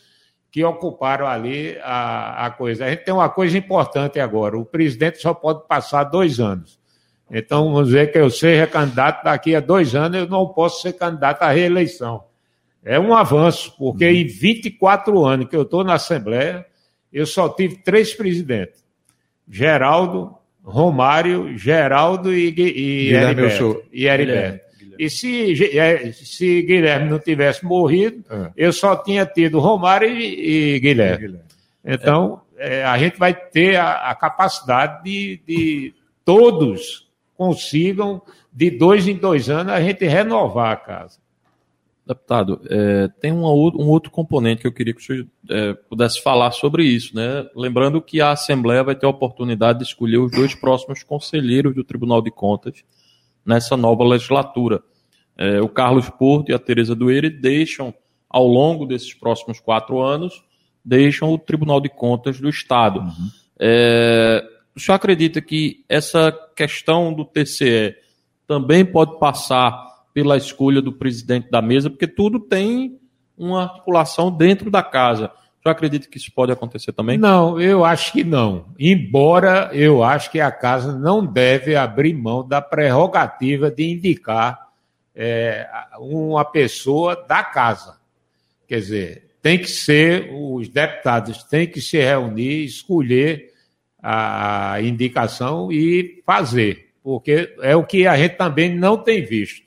que 0.50 0.64
ocuparam 0.64 1.26
ali 1.26 1.78
a, 1.82 2.46
a 2.46 2.50
coisa. 2.50 2.84
A 2.84 2.90
gente 2.90 3.04
tem 3.04 3.14
uma 3.14 3.28
coisa 3.28 3.56
importante 3.56 4.18
agora: 4.18 4.58
o 4.58 4.64
presidente 4.64 5.18
só 5.18 5.32
pode 5.32 5.66
passar 5.66 6.04
dois 6.04 6.40
anos. 6.40 6.78
Então, 7.30 7.72
vamos 7.72 7.88
dizer 7.88 8.10
que 8.10 8.18
eu 8.18 8.28
seja 8.28 8.66
candidato 8.66 9.22
daqui 9.22 9.54
a 9.54 9.60
dois 9.60 9.94
anos, 9.94 10.18
eu 10.18 10.26
não 10.26 10.48
posso 10.48 10.82
ser 10.82 10.94
candidato 10.94 11.42
à 11.42 11.50
reeleição. 11.50 12.24
É 12.84 12.98
um 12.98 13.14
avanço, 13.14 13.72
porque 13.78 14.04
uhum. 14.04 14.10
em 14.10 14.26
24 14.26 15.24
anos 15.24 15.48
que 15.48 15.54
eu 15.54 15.62
estou 15.62 15.84
na 15.84 15.94
Assembleia, 15.94 16.66
eu 17.12 17.26
só 17.26 17.48
tive 17.48 17.76
três 17.76 18.14
presidentes: 18.14 18.84
Geraldo, 19.48 20.34
Romário, 20.62 21.56
Geraldo 21.56 22.34
e, 22.34 22.52
e 22.56 23.14
Heriberto. 23.14 23.82
E 23.92 24.06
Heriberto. 24.06 24.69
E 25.00 25.08
se, 25.08 25.78
é, 25.78 26.12
se 26.12 26.60
Guilherme 26.60 27.08
não 27.08 27.18
tivesse 27.18 27.64
morrido, 27.64 28.22
é. 28.28 28.50
eu 28.54 28.70
só 28.70 28.94
tinha 28.94 29.24
tido 29.24 29.58
Romário 29.58 30.06
e, 30.06 30.74
e 30.74 30.80
Guilherme. 30.80 31.26
Guilherme. 31.26 31.48
Então, 31.82 32.42
é. 32.58 32.84
a 32.84 32.98
gente 32.98 33.18
vai 33.18 33.32
ter 33.32 33.76
a, 33.76 34.10
a 34.10 34.14
capacidade 34.14 35.02
de, 35.02 35.40
de, 35.48 35.94
todos 36.22 37.08
consigam, 37.34 38.20
de 38.52 38.70
dois 38.70 39.08
em 39.08 39.16
dois 39.16 39.48
anos, 39.48 39.72
a 39.72 39.80
gente 39.80 40.04
renovar 40.04 40.72
a 40.72 40.76
casa. 40.76 41.18
Deputado, 42.06 42.60
é, 42.68 43.08
tem 43.22 43.32
um 43.32 43.44
outro 43.44 44.10
componente 44.10 44.60
que 44.60 44.66
eu 44.66 44.72
queria 44.72 44.92
que 44.92 45.00
o 45.00 45.02
senhor 45.02 45.26
é, 45.48 45.72
pudesse 45.88 46.22
falar 46.22 46.50
sobre 46.50 46.84
isso, 46.84 47.16
né? 47.16 47.48
Lembrando 47.56 48.02
que 48.02 48.20
a 48.20 48.32
Assembleia 48.32 48.84
vai 48.84 48.94
ter 48.94 49.06
a 49.06 49.10
oportunidade 49.10 49.78
de 49.78 49.86
escolher 49.86 50.18
os 50.18 50.30
dois 50.30 50.54
próximos 50.54 51.02
conselheiros 51.02 51.74
do 51.74 51.84
Tribunal 51.84 52.20
de 52.20 52.30
Contas 52.30 52.84
nessa 53.46 53.78
nova 53.78 54.04
legislatura. 54.04 54.82
É, 55.40 55.58
o 55.58 55.68
Carlos 55.70 56.10
Porto 56.10 56.50
e 56.50 56.54
a 56.54 56.58
Tereza 56.58 56.94
Dueire 56.94 57.30
deixam, 57.30 57.94
ao 58.28 58.46
longo 58.46 58.84
desses 58.84 59.14
próximos 59.14 59.58
quatro 59.58 59.98
anos, 59.98 60.44
deixam 60.84 61.32
o 61.32 61.38
Tribunal 61.38 61.80
de 61.80 61.88
Contas 61.88 62.38
do 62.38 62.50
Estado. 62.50 63.00
Uhum. 63.00 63.30
É, 63.58 64.44
o 64.76 64.78
senhor 64.78 64.96
acredita 64.96 65.40
que 65.40 65.82
essa 65.88 66.30
questão 66.54 67.14
do 67.14 67.24
TCE 67.24 67.94
também 68.46 68.84
pode 68.84 69.18
passar 69.18 69.88
pela 70.12 70.36
escolha 70.36 70.82
do 70.82 70.92
presidente 70.92 71.50
da 71.50 71.62
mesa, 71.62 71.88
porque 71.88 72.06
tudo 72.06 72.38
tem 72.38 72.98
uma 73.36 73.62
articulação 73.62 74.30
dentro 74.30 74.70
da 74.70 74.82
casa. 74.82 75.26
O 75.26 75.62
senhor 75.62 75.72
acredita 75.72 76.06
que 76.06 76.18
isso 76.18 76.30
pode 76.34 76.52
acontecer 76.52 76.92
também? 76.92 77.16
Não, 77.16 77.58
eu 77.58 77.82
acho 77.82 78.12
que 78.12 78.24
não. 78.24 78.66
Embora 78.78 79.70
eu 79.72 80.02
acho 80.04 80.30
que 80.30 80.40
a 80.40 80.50
casa 80.50 80.98
não 80.98 81.24
deve 81.24 81.76
abrir 81.76 82.12
mão 82.12 82.46
da 82.46 82.60
prerrogativa 82.60 83.70
de 83.70 83.90
indicar 83.90 84.69
é, 85.14 85.68
uma 85.98 86.44
pessoa 86.44 87.16
da 87.16 87.42
casa. 87.42 87.98
Quer 88.66 88.80
dizer, 88.80 89.30
tem 89.42 89.58
que 89.58 89.68
ser, 89.68 90.30
os 90.32 90.68
deputados 90.68 91.42
têm 91.44 91.66
que 91.66 91.80
se 91.80 91.98
reunir, 91.98 92.64
escolher 92.64 93.50
a 94.02 94.78
indicação 94.82 95.70
e 95.70 96.22
fazer, 96.24 96.90
porque 97.02 97.54
é 97.60 97.76
o 97.76 97.84
que 97.84 98.06
a 98.06 98.16
gente 98.16 98.36
também 98.36 98.74
não 98.74 98.96
tem 98.96 99.24
visto. 99.24 99.62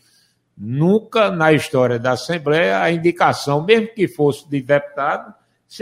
Nunca 0.57 1.31
na 1.31 1.51
história 1.51 1.97
da 1.97 2.11
Assembleia 2.11 2.79
a 2.79 2.91
indicação, 2.91 3.63
mesmo 3.63 3.87
que 3.87 4.07
fosse 4.07 4.47
de 4.49 4.61
deputado, 4.61 5.33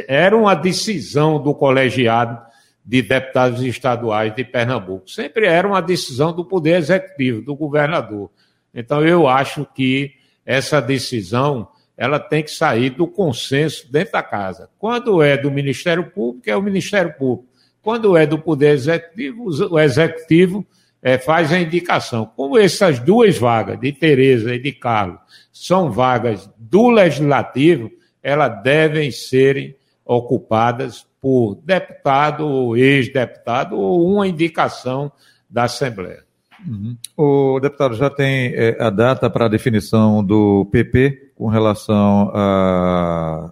era 0.08 0.36
uma 0.36 0.56
decisão 0.56 1.41
do 1.41 1.54
colegiado 1.54 2.41
de 2.84 3.02
deputados 3.02 3.62
estaduais 3.62 4.34
de 4.34 4.43
Pernambuco. 4.43 5.10
Sempre 5.10 5.47
era 5.47 5.67
uma 5.67 5.82
decisão 5.82 6.34
do 6.34 6.45
Poder 6.45 6.78
Executivo, 6.78 7.41
do 7.41 7.56
governador. 7.56 8.30
Então, 8.73 9.05
eu 9.05 9.27
acho 9.27 9.65
que 9.75 10.12
essa 10.45 10.81
decisão 10.81 11.67
ela 11.97 12.19
tem 12.19 12.41
que 12.41 12.49
sair 12.49 12.89
do 12.89 13.05
consenso 13.05 13.91
dentro 13.91 14.13
da 14.13 14.23
casa. 14.23 14.69
Quando 14.79 15.21
é 15.21 15.38
do 15.38 15.51
Ministério 15.51 16.10
Público, 16.10 16.49
é 16.49 16.55
o 16.55 16.62
Ministério 16.62 17.13
Público. 17.13 17.51
Quando 17.81 18.17
é 18.17 18.25
do 18.25 18.39
Poder 18.39 18.71
Executivo, 18.71 19.45
o 19.69 19.79
Executivo 19.79 20.65
é, 21.01 21.17
faz 21.17 21.51
a 21.51 21.60
indicação. 21.60 22.31
Como 22.36 22.57
essas 22.57 22.99
duas 22.99 23.38
vagas, 23.38 23.79
de 23.79 23.91
Tereza 23.91 24.55
e 24.55 24.60
de 24.60 24.71
Carlos, 24.71 25.19
são 25.51 25.91
vagas 25.91 26.49
do 26.57 26.89
Legislativo, 26.89 27.91
elas 28.23 28.63
devem 28.63 29.12
serem 29.12 29.75
ocupadas 30.05 31.05
por 31.21 31.55
deputado 31.63 32.47
ou 32.47 32.75
ex-deputado 32.75 33.77
ou 33.77 34.12
uma 34.12 34.27
indicação 34.27 35.12
da 35.49 35.63
Assembleia. 35.65 36.23
Uhum. 36.67 36.95
O 37.17 37.60
deputado 37.60 37.95
já 37.95 38.10
tem 38.10 38.54
é, 38.54 38.78
a 38.80 38.89
data 38.89 39.30
para 39.30 39.45
a 39.45 39.50
definição 39.50 40.24
do 40.24 40.65
PP 40.71 41.32
com 41.36 41.47
relação 41.47 42.32
à 42.34 43.52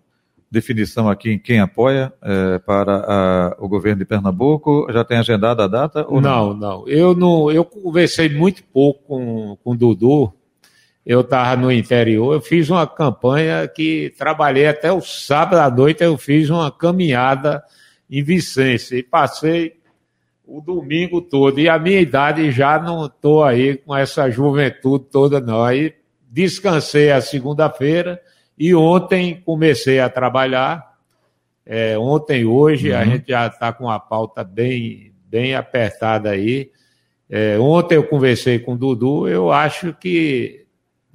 definição 0.52 1.08
aqui 1.08 1.32
em 1.32 1.40
quem 1.40 1.60
apoia 1.60 2.12
é, 2.22 2.60
para 2.60 2.96
a, 2.96 3.56
o 3.60 3.68
governo 3.68 4.00
de 4.00 4.06
Pernambuco? 4.06 4.88
Já 4.92 5.04
tem 5.04 5.18
agendada 5.18 5.64
a 5.64 5.68
data? 5.68 6.06
Ou 6.08 6.22
não, 6.22 6.54
não, 6.54 6.56
não. 6.56 6.88
Eu, 6.88 7.16
não, 7.16 7.52
eu 7.52 7.64
conversei 7.64 8.30
muito 8.30 8.64
pouco 8.64 9.04
com, 9.08 9.58
com 9.64 9.72
o 9.72 9.78
Dudu. 9.78 10.34
Eu 11.06 11.22
estava 11.22 11.60
no 11.60 11.72
interior, 11.72 12.34
eu 12.36 12.42
fiz 12.42 12.70
uma 12.70 12.86
campanha 12.86 13.68
que 13.68 14.14
trabalhei 14.16 14.68
até 14.68 14.92
o 14.92 15.02
sábado 15.02 15.60
à 15.60 15.70
noite, 15.76 16.04
eu 16.04 16.16
fiz 16.18 16.52
uma 16.52 16.72
caminhada 16.72 17.64
em 18.08 18.22
Vicência 18.22 18.96
e 18.96 19.02
passei 19.02 19.79
o 20.50 20.62
domingo 20.62 21.22
todo. 21.22 21.60
E 21.60 21.70
a 21.70 21.78
minha 21.78 22.00
idade 22.00 22.52
já 22.52 22.80
não 22.80 23.06
estou 23.06 23.44
aí 23.44 23.78
com 23.78 23.96
essa 23.96 24.30
juventude 24.30 25.06
toda, 25.12 25.40
não. 25.40 25.64
Aí 25.64 25.94
descansei 26.30 27.12
a 27.12 27.22
segunda-feira 27.22 28.20
e 28.58 28.74
ontem 28.74 29.42
comecei 29.46 30.00
a 30.00 30.10
trabalhar. 30.10 30.90
É, 31.66 31.98
ontem 32.00 32.42
e 32.42 32.46
hoje 32.46 32.92
uhum. 32.92 32.98
a 32.98 33.06
gente 33.06 33.28
já 33.28 33.46
está 33.46 33.72
com 33.72 33.90
a 33.90 34.00
pauta 34.00 34.44
bem, 34.44 35.14
bem 35.26 35.54
apertada 35.54 36.32
aí. 36.32 36.72
É, 37.30 37.60
ontem 37.60 37.96
eu 37.96 38.04
conversei 38.04 38.58
com 38.58 38.74
o 38.74 38.78
Dudu, 38.78 39.28
eu 39.28 39.52
acho 39.52 39.94
que 39.94 40.66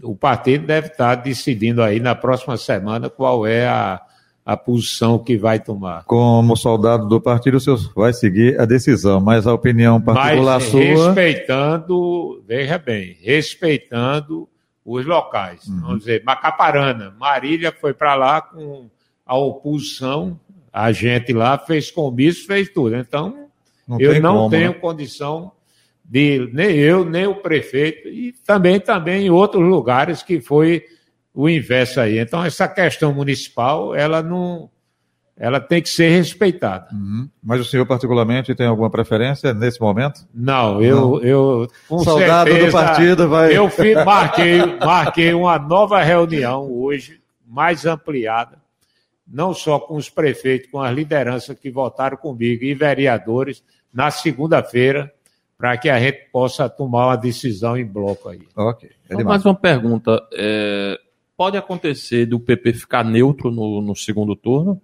o 0.01 0.15
partido 0.15 0.65
deve 0.65 0.87
estar 0.87 1.17
tá 1.17 1.23
decidindo 1.23 1.83
aí 1.83 1.99
na 1.99 2.15
próxima 2.15 2.57
semana 2.57 3.11
qual 3.11 3.45
é 3.45 3.67
a, 3.67 4.01
a 4.45 4.57
posição 4.57 5.19
que 5.19 5.39
vai 5.39 5.59
tomar. 5.59 6.05
Como 6.05 6.57
soldado 6.57 7.09
do 7.09 7.21
partido, 7.21 7.57
o 7.57 7.61
senhor 7.61 7.79
vai 7.95 8.13
seguir 8.13 8.61
a 8.61 8.67
decisão, 8.67 9.21
mas 9.21 9.47
a 9.47 9.55
opinião 9.55 10.01
particular 10.01 10.61
mas, 10.61 10.65
sua. 10.65 10.81
Respeitando, 10.81 12.43
veja 12.47 12.77
bem, 12.77 13.17
respeitando 13.23 14.47
os 14.85 15.07
locais. 15.07 15.67
Uhum. 15.67 15.81
Vamos 15.81 15.99
dizer, 16.01 16.23
Macaparana, 16.25 17.15
Marília 17.19 17.73
foi 17.73 17.95
para 17.95 18.15
lá 18.15 18.43
com 18.43 18.91
a 19.25 19.35
oposição, 19.37 20.39
a 20.71 20.93
gente 20.93 21.33
lá 21.33 21.57
fez 21.57 21.91
comício, 21.91 22.47
fez 22.47 22.69
tudo. 22.69 22.97
Então, 22.97 23.49
não 23.89 23.99
eu 23.99 24.21
não 24.21 24.37
como, 24.37 24.51
tenho 24.51 24.73
né? 24.73 24.79
condição 24.79 25.53
de, 26.05 26.51
nem 26.53 26.77
eu, 26.77 27.03
nem 27.03 27.27
o 27.27 27.37
prefeito, 27.37 28.09
e 28.09 28.35
também, 28.45 28.79
também 28.79 29.27
em 29.27 29.31
outros 29.31 29.63
lugares 29.67 30.23
que 30.23 30.39
foi 30.39 30.85
o 31.35 31.49
inverso 31.49 32.01
aí. 32.01 32.19
Então, 32.19 32.45
essa 32.45 32.69
questão 32.69 33.13
municipal, 33.13 33.95
ela 33.95 34.23
não. 34.23 34.71
Ela 35.37 35.59
tem 35.59 35.83
que 35.83 35.89
ser 35.89 36.11
respeitada. 36.11 36.87
Uhum. 36.93 37.29
Mas 37.43 37.61
o 37.61 37.65
senhor, 37.65 37.85
particularmente, 37.85 38.55
tem 38.55 38.69
alguma 38.69 38.89
preferência 38.89 39.53
nesse 39.53 39.81
momento? 39.81 40.25
Não, 40.33 40.81
eu. 40.81 40.97
Não. 40.97 41.21
eu 41.23 41.69
com 41.89 41.99
Soldado 41.99 42.49
certeza, 42.49 42.67
do 42.67 42.73
partido 42.73 43.29
vai. 43.29 43.57
Eu 43.57 43.69
marquei, 44.05 44.65
marquei 44.79 45.35
uma 45.35 45.59
nova 45.59 46.01
reunião 46.01 46.71
hoje, 46.71 47.21
mais 47.45 47.85
ampliada, 47.85 48.59
não 49.27 49.53
só 49.53 49.81
com 49.81 49.97
os 49.97 50.09
prefeitos, 50.09 50.71
com 50.71 50.81
as 50.81 50.95
lideranças 50.95 51.59
que 51.59 51.69
votaram 51.69 52.17
comigo 52.17 52.63
e 52.63 52.73
vereadores, 52.73 53.65
na 53.93 54.13
segunda-feira, 54.13 55.13
para 55.59 55.77
que 55.77 55.91
a 55.91 55.99
gente 55.99 56.31
possa 56.31 56.69
tomar 56.69 57.07
uma 57.07 57.17
decisão 57.17 57.77
em 57.77 57.85
bloco 57.85 58.29
aí. 58.29 58.43
Ok. 58.55 58.89
É 59.09 59.25
mais 59.25 59.45
uma 59.45 59.55
pergunta. 59.55 60.23
É, 60.33 60.97
pode 61.37 61.57
acontecer 61.57 62.27
do 62.27 62.41
PP 62.41 62.75
ficar 62.75 63.05
neutro 63.05 63.51
no, 63.51 63.81
no 63.81 63.95
segundo 63.95 64.37
turno? 64.37 64.81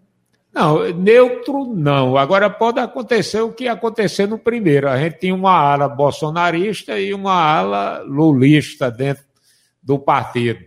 Não, 0.53 0.89
neutro 0.93 1.65
não. 1.65 2.17
Agora 2.17 2.51
pode 2.51 2.81
acontecer 2.81 3.41
o 3.41 3.53
que 3.53 3.69
aconteceu 3.69 4.27
no 4.27 4.39
primeiro. 4.39 4.89
A 4.89 4.99
gente 4.99 5.21
tinha 5.21 5.35
uma 5.35 5.53
ala 5.53 5.89
bolsonarista 5.89 6.99
e 6.99 7.15
uma 7.15 7.35
ala 7.35 8.03
lulista 8.03 8.91
dentro 8.91 9.25
do 9.83 9.99
partido. 9.99 10.61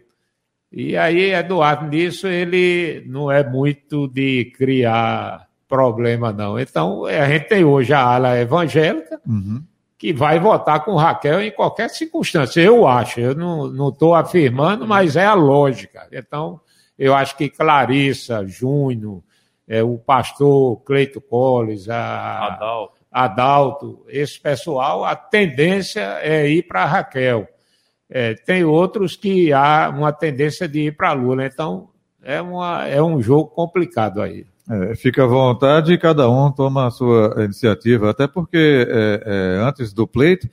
E 0.71 0.95
aí, 0.95 1.33
Eduardo, 1.33 1.87
nisso 1.87 2.27
ele 2.27 3.03
não 3.05 3.31
é 3.31 3.47
muito 3.47 4.07
de 4.07 4.45
criar 4.57 5.47
problema, 5.67 6.31
não. 6.31 6.57
Então, 6.57 7.05
a 7.05 7.27
gente 7.27 7.47
tem 7.47 7.63
hoje 7.63 7.93
a 7.93 7.99
ala 7.99 8.39
evangélica, 8.39 9.19
uhum 9.27 9.63
que 10.03 10.11
vai 10.11 10.37
votar 10.37 10.83
com 10.83 10.97
Raquel 10.97 11.41
em 11.41 11.49
qualquer 11.49 11.89
circunstância. 11.89 12.59
Eu 12.59 12.85
acho, 12.85 13.21
eu 13.21 13.33
não 13.33 13.87
estou 13.87 14.13
afirmando, 14.13 14.85
mas 14.85 15.15
é 15.15 15.23
a 15.23 15.33
lógica. 15.33 16.09
Então, 16.11 16.59
eu 16.99 17.15
acho 17.15 17.37
que 17.37 17.47
Clarissa, 17.47 18.45
Júnior, 18.45 19.23
é, 19.65 19.81
o 19.81 19.97
pastor 19.97 20.81
Cleito 20.81 21.21
Colles, 21.21 21.87
a, 21.87 22.47
Adalto. 22.47 22.93
Adalto, 23.09 24.05
esse 24.09 24.37
pessoal, 24.37 25.05
a 25.05 25.15
tendência 25.15 26.19
é 26.21 26.49
ir 26.49 26.63
para 26.63 26.83
Raquel. 26.83 27.47
É, 28.09 28.33
tem 28.33 28.65
outros 28.65 29.15
que 29.15 29.53
há 29.53 29.89
uma 29.89 30.11
tendência 30.11 30.67
de 30.67 30.87
ir 30.87 30.97
para 30.97 31.13
Lula. 31.13 31.45
Então, 31.45 31.87
é, 32.21 32.41
uma, 32.41 32.85
é 32.85 33.01
um 33.01 33.21
jogo 33.21 33.51
complicado 33.51 34.21
aí. 34.21 34.45
É, 34.69 34.95
fica 34.95 35.23
à 35.23 35.27
vontade 35.27 35.91
e 35.91 35.97
cada 35.97 36.29
um 36.29 36.49
toma 36.49 36.87
a 36.87 36.91
sua 36.91 37.35
iniciativa, 37.43 38.09
até 38.09 38.27
porque 38.27 38.87
é, 38.89 39.23
é, 39.25 39.61
antes 39.61 39.91
do 39.91 40.07
pleito, 40.07 40.47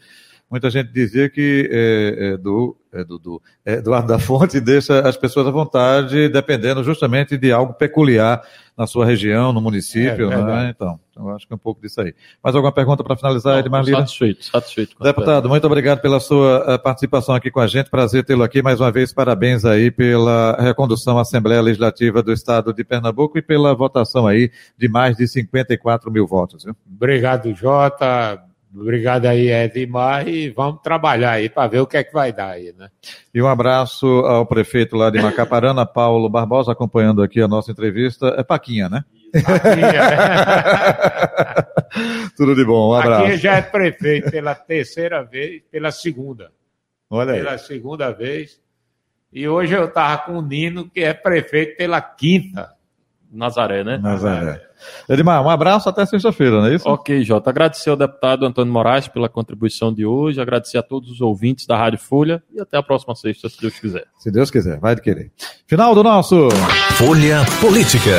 muita 0.51 0.69
gente 0.69 0.93
dizia 0.93 1.31
que 1.31 1.69
é, 1.71 2.33
é 2.33 2.37
do, 2.37 2.77
é, 2.93 3.05
do, 3.05 3.19
do 3.21 3.43
é, 3.65 3.75
Eduardo 3.75 4.09
da 4.09 4.19
Fonte 4.19 4.61
deixa 4.61 4.99
as 5.01 5.17
pessoas 5.17 5.47
à 5.47 5.51
vontade, 5.53 6.29
dependendo 6.29 6.83
justamente 6.83 7.39
de 7.39 7.53
algo 7.53 7.73
peculiar 7.73 8.43
na 8.77 8.85
sua 8.85 9.07
região, 9.07 9.53
no 9.53 9.61
município, 9.61 10.29
né? 10.29 10.73
Então, 10.75 10.99
eu 11.29 11.35
acho 11.35 11.47
que 11.47 11.53
é 11.53 11.57
um 11.57 11.59
pouco 11.59 11.81
disso 11.81 12.01
aí. 12.01 12.15
Mais 12.43 12.55
alguma 12.55 12.73
pergunta 12.73 13.05
para 13.05 13.17
finalizar, 13.17 13.59
Edmar 13.59 13.85
Lira? 13.85 13.99
Satisfeito, 13.99 14.45
satisfeito. 14.45 14.97
Deputado, 15.03 15.49
muito 15.49 15.67
obrigado 15.67 16.01
pela 16.01 16.21
sua 16.21 16.65
eh, 16.67 16.79
participação 16.79 17.35
aqui 17.35 17.51
com 17.51 17.61
a 17.61 17.67
gente. 17.67 17.91
Prazer 17.91 18.25
tê-lo 18.25 18.43
aqui 18.43 18.63
mais 18.63 18.81
uma 18.81 18.91
vez. 18.91 19.13
Parabéns 19.13 19.65
aí 19.65 19.91
pela 19.91 20.57
recondução 20.61 21.19
à 21.19 21.23
Assembleia 21.23 21.61
Legislativa 21.61 22.23
do 22.23 22.33
Estado 22.33 22.73
de 22.73 22.85
Pernambuco 22.85 23.39
e 23.39 23.43
pela 23.43 23.75
votação 23.75 24.27
aí 24.27 24.51
de 24.77 24.89
mais 24.89 25.17
de 25.17 25.27
54 25.27 26.11
mil 26.11 26.27
votos. 26.27 26.65
Viu? 26.65 26.75
Obrigado, 26.87 27.55
Jota. 27.55 28.43
Obrigado 28.73 29.27
aí, 29.27 29.51
Edmar, 29.51 30.29
e 30.29 30.49
vamos 30.49 30.81
trabalhar 30.81 31.33
aí 31.33 31.49
para 31.49 31.67
ver 31.67 31.81
o 31.81 31.87
que 31.87 31.97
é 31.97 32.05
que 32.05 32.13
vai 32.13 32.33
dar 32.33 32.51
aí, 32.51 32.73
né? 32.79 32.89
E 33.35 33.43
um 33.43 33.49
abraço 33.49 34.07
ao 34.07 34.47
prefeito 34.47 34.95
lá 34.95 35.11
de 35.11 35.21
Macaparana, 35.21 35.85
Paulo 35.85 36.29
Barbosa, 36.29 36.71
acompanhando 36.71 37.21
aqui 37.21 37.41
a 37.41 37.49
nossa 37.49 37.73
entrevista. 37.73 38.29
É 38.39 38.45
Paquinha, 38.45 38.89
né? 38.89 39.05
Paquinha. 39.33 40.03
Tudo 42.37 42.55
de 42.55 42.65
bom, 42.65 42.91
um 42.91 42.95
abraço. 42.95 43.23
Paquinha 43.23 43.39
já 43.39 43.57
é 43.57 43.63
prefeito 43.63 44.31
pela 44.31 44.55
terceira 44.55 45.23
vez, 45.23 45.63
pela 45.71 45.91
segunda. 45.91 46.51
Olha 47.09 47.33
aí. 47.33 47.39
Pela 47.39 47.59
segunda 47.59 48.11
vez. 48.11 48.61
E 49.33 49.49
hoje 49.49 49.75
eu 49.75 49.87
estava 49.87 50.23
com 50.23 50.39
o 50.39 50.43
Nino, 50.43 50.89
que 50.91 51.01
é 51.01 51.15
prefeito 51.15 51.77
pela 51.77 52.01
quinta. 52.01 52.71
Nazaré, 53.33 53.85
né? 53.85 53.97
Nazaré. 53.97 54.61
Edmar, 55.09 55.43
um 55.45 55.49
abraço 55.49 55.89
até 55.89 56.05
sexta-feira, 56.05 56.61
não 56.61 56.67
é 56.67 56.75
isso? 56.75 56.89
Ok, 56.89 57.23
Jota. 57.23 57.51
Agradecer 57.51 57.91
ao 57.91 57.97
deputado 57.97 58.45
Antônio 58.45 58.73
Moraes 58.73 59.07
pela 59.07 59.29
contribuição 59.29 59.93
de 59.93 60.05
hoje, 60.05 60.41
agradecer 60.41 60.79
a 60.79 60.83
todos 60.83 61.11
os 61.11 61.21
ouvintes 61.21 61.67
da 61.67 61.77
Rádio 61.77 62.01
Folha 62.01 62.43
e 62.53 62.61
até 62.61 62.77
a 62.77 62.83
próxima 62.83 63.15
sexta, 63.15 63.49
se 63.49 63.61
Deus 63.61 63.79
quiser. 63.79 64.05
Se 64.19 64.33
Deus 64.33 64.51
quiser, 64.51 64.81
vai 64.81 64.97
de 64.97 65.03
querer. 65.03 65.31
Final 65.67 65.95
do 65.95 66.03
nosso 66.03 66.49
Folha 66.97 67.45
Política. 67.61 68.19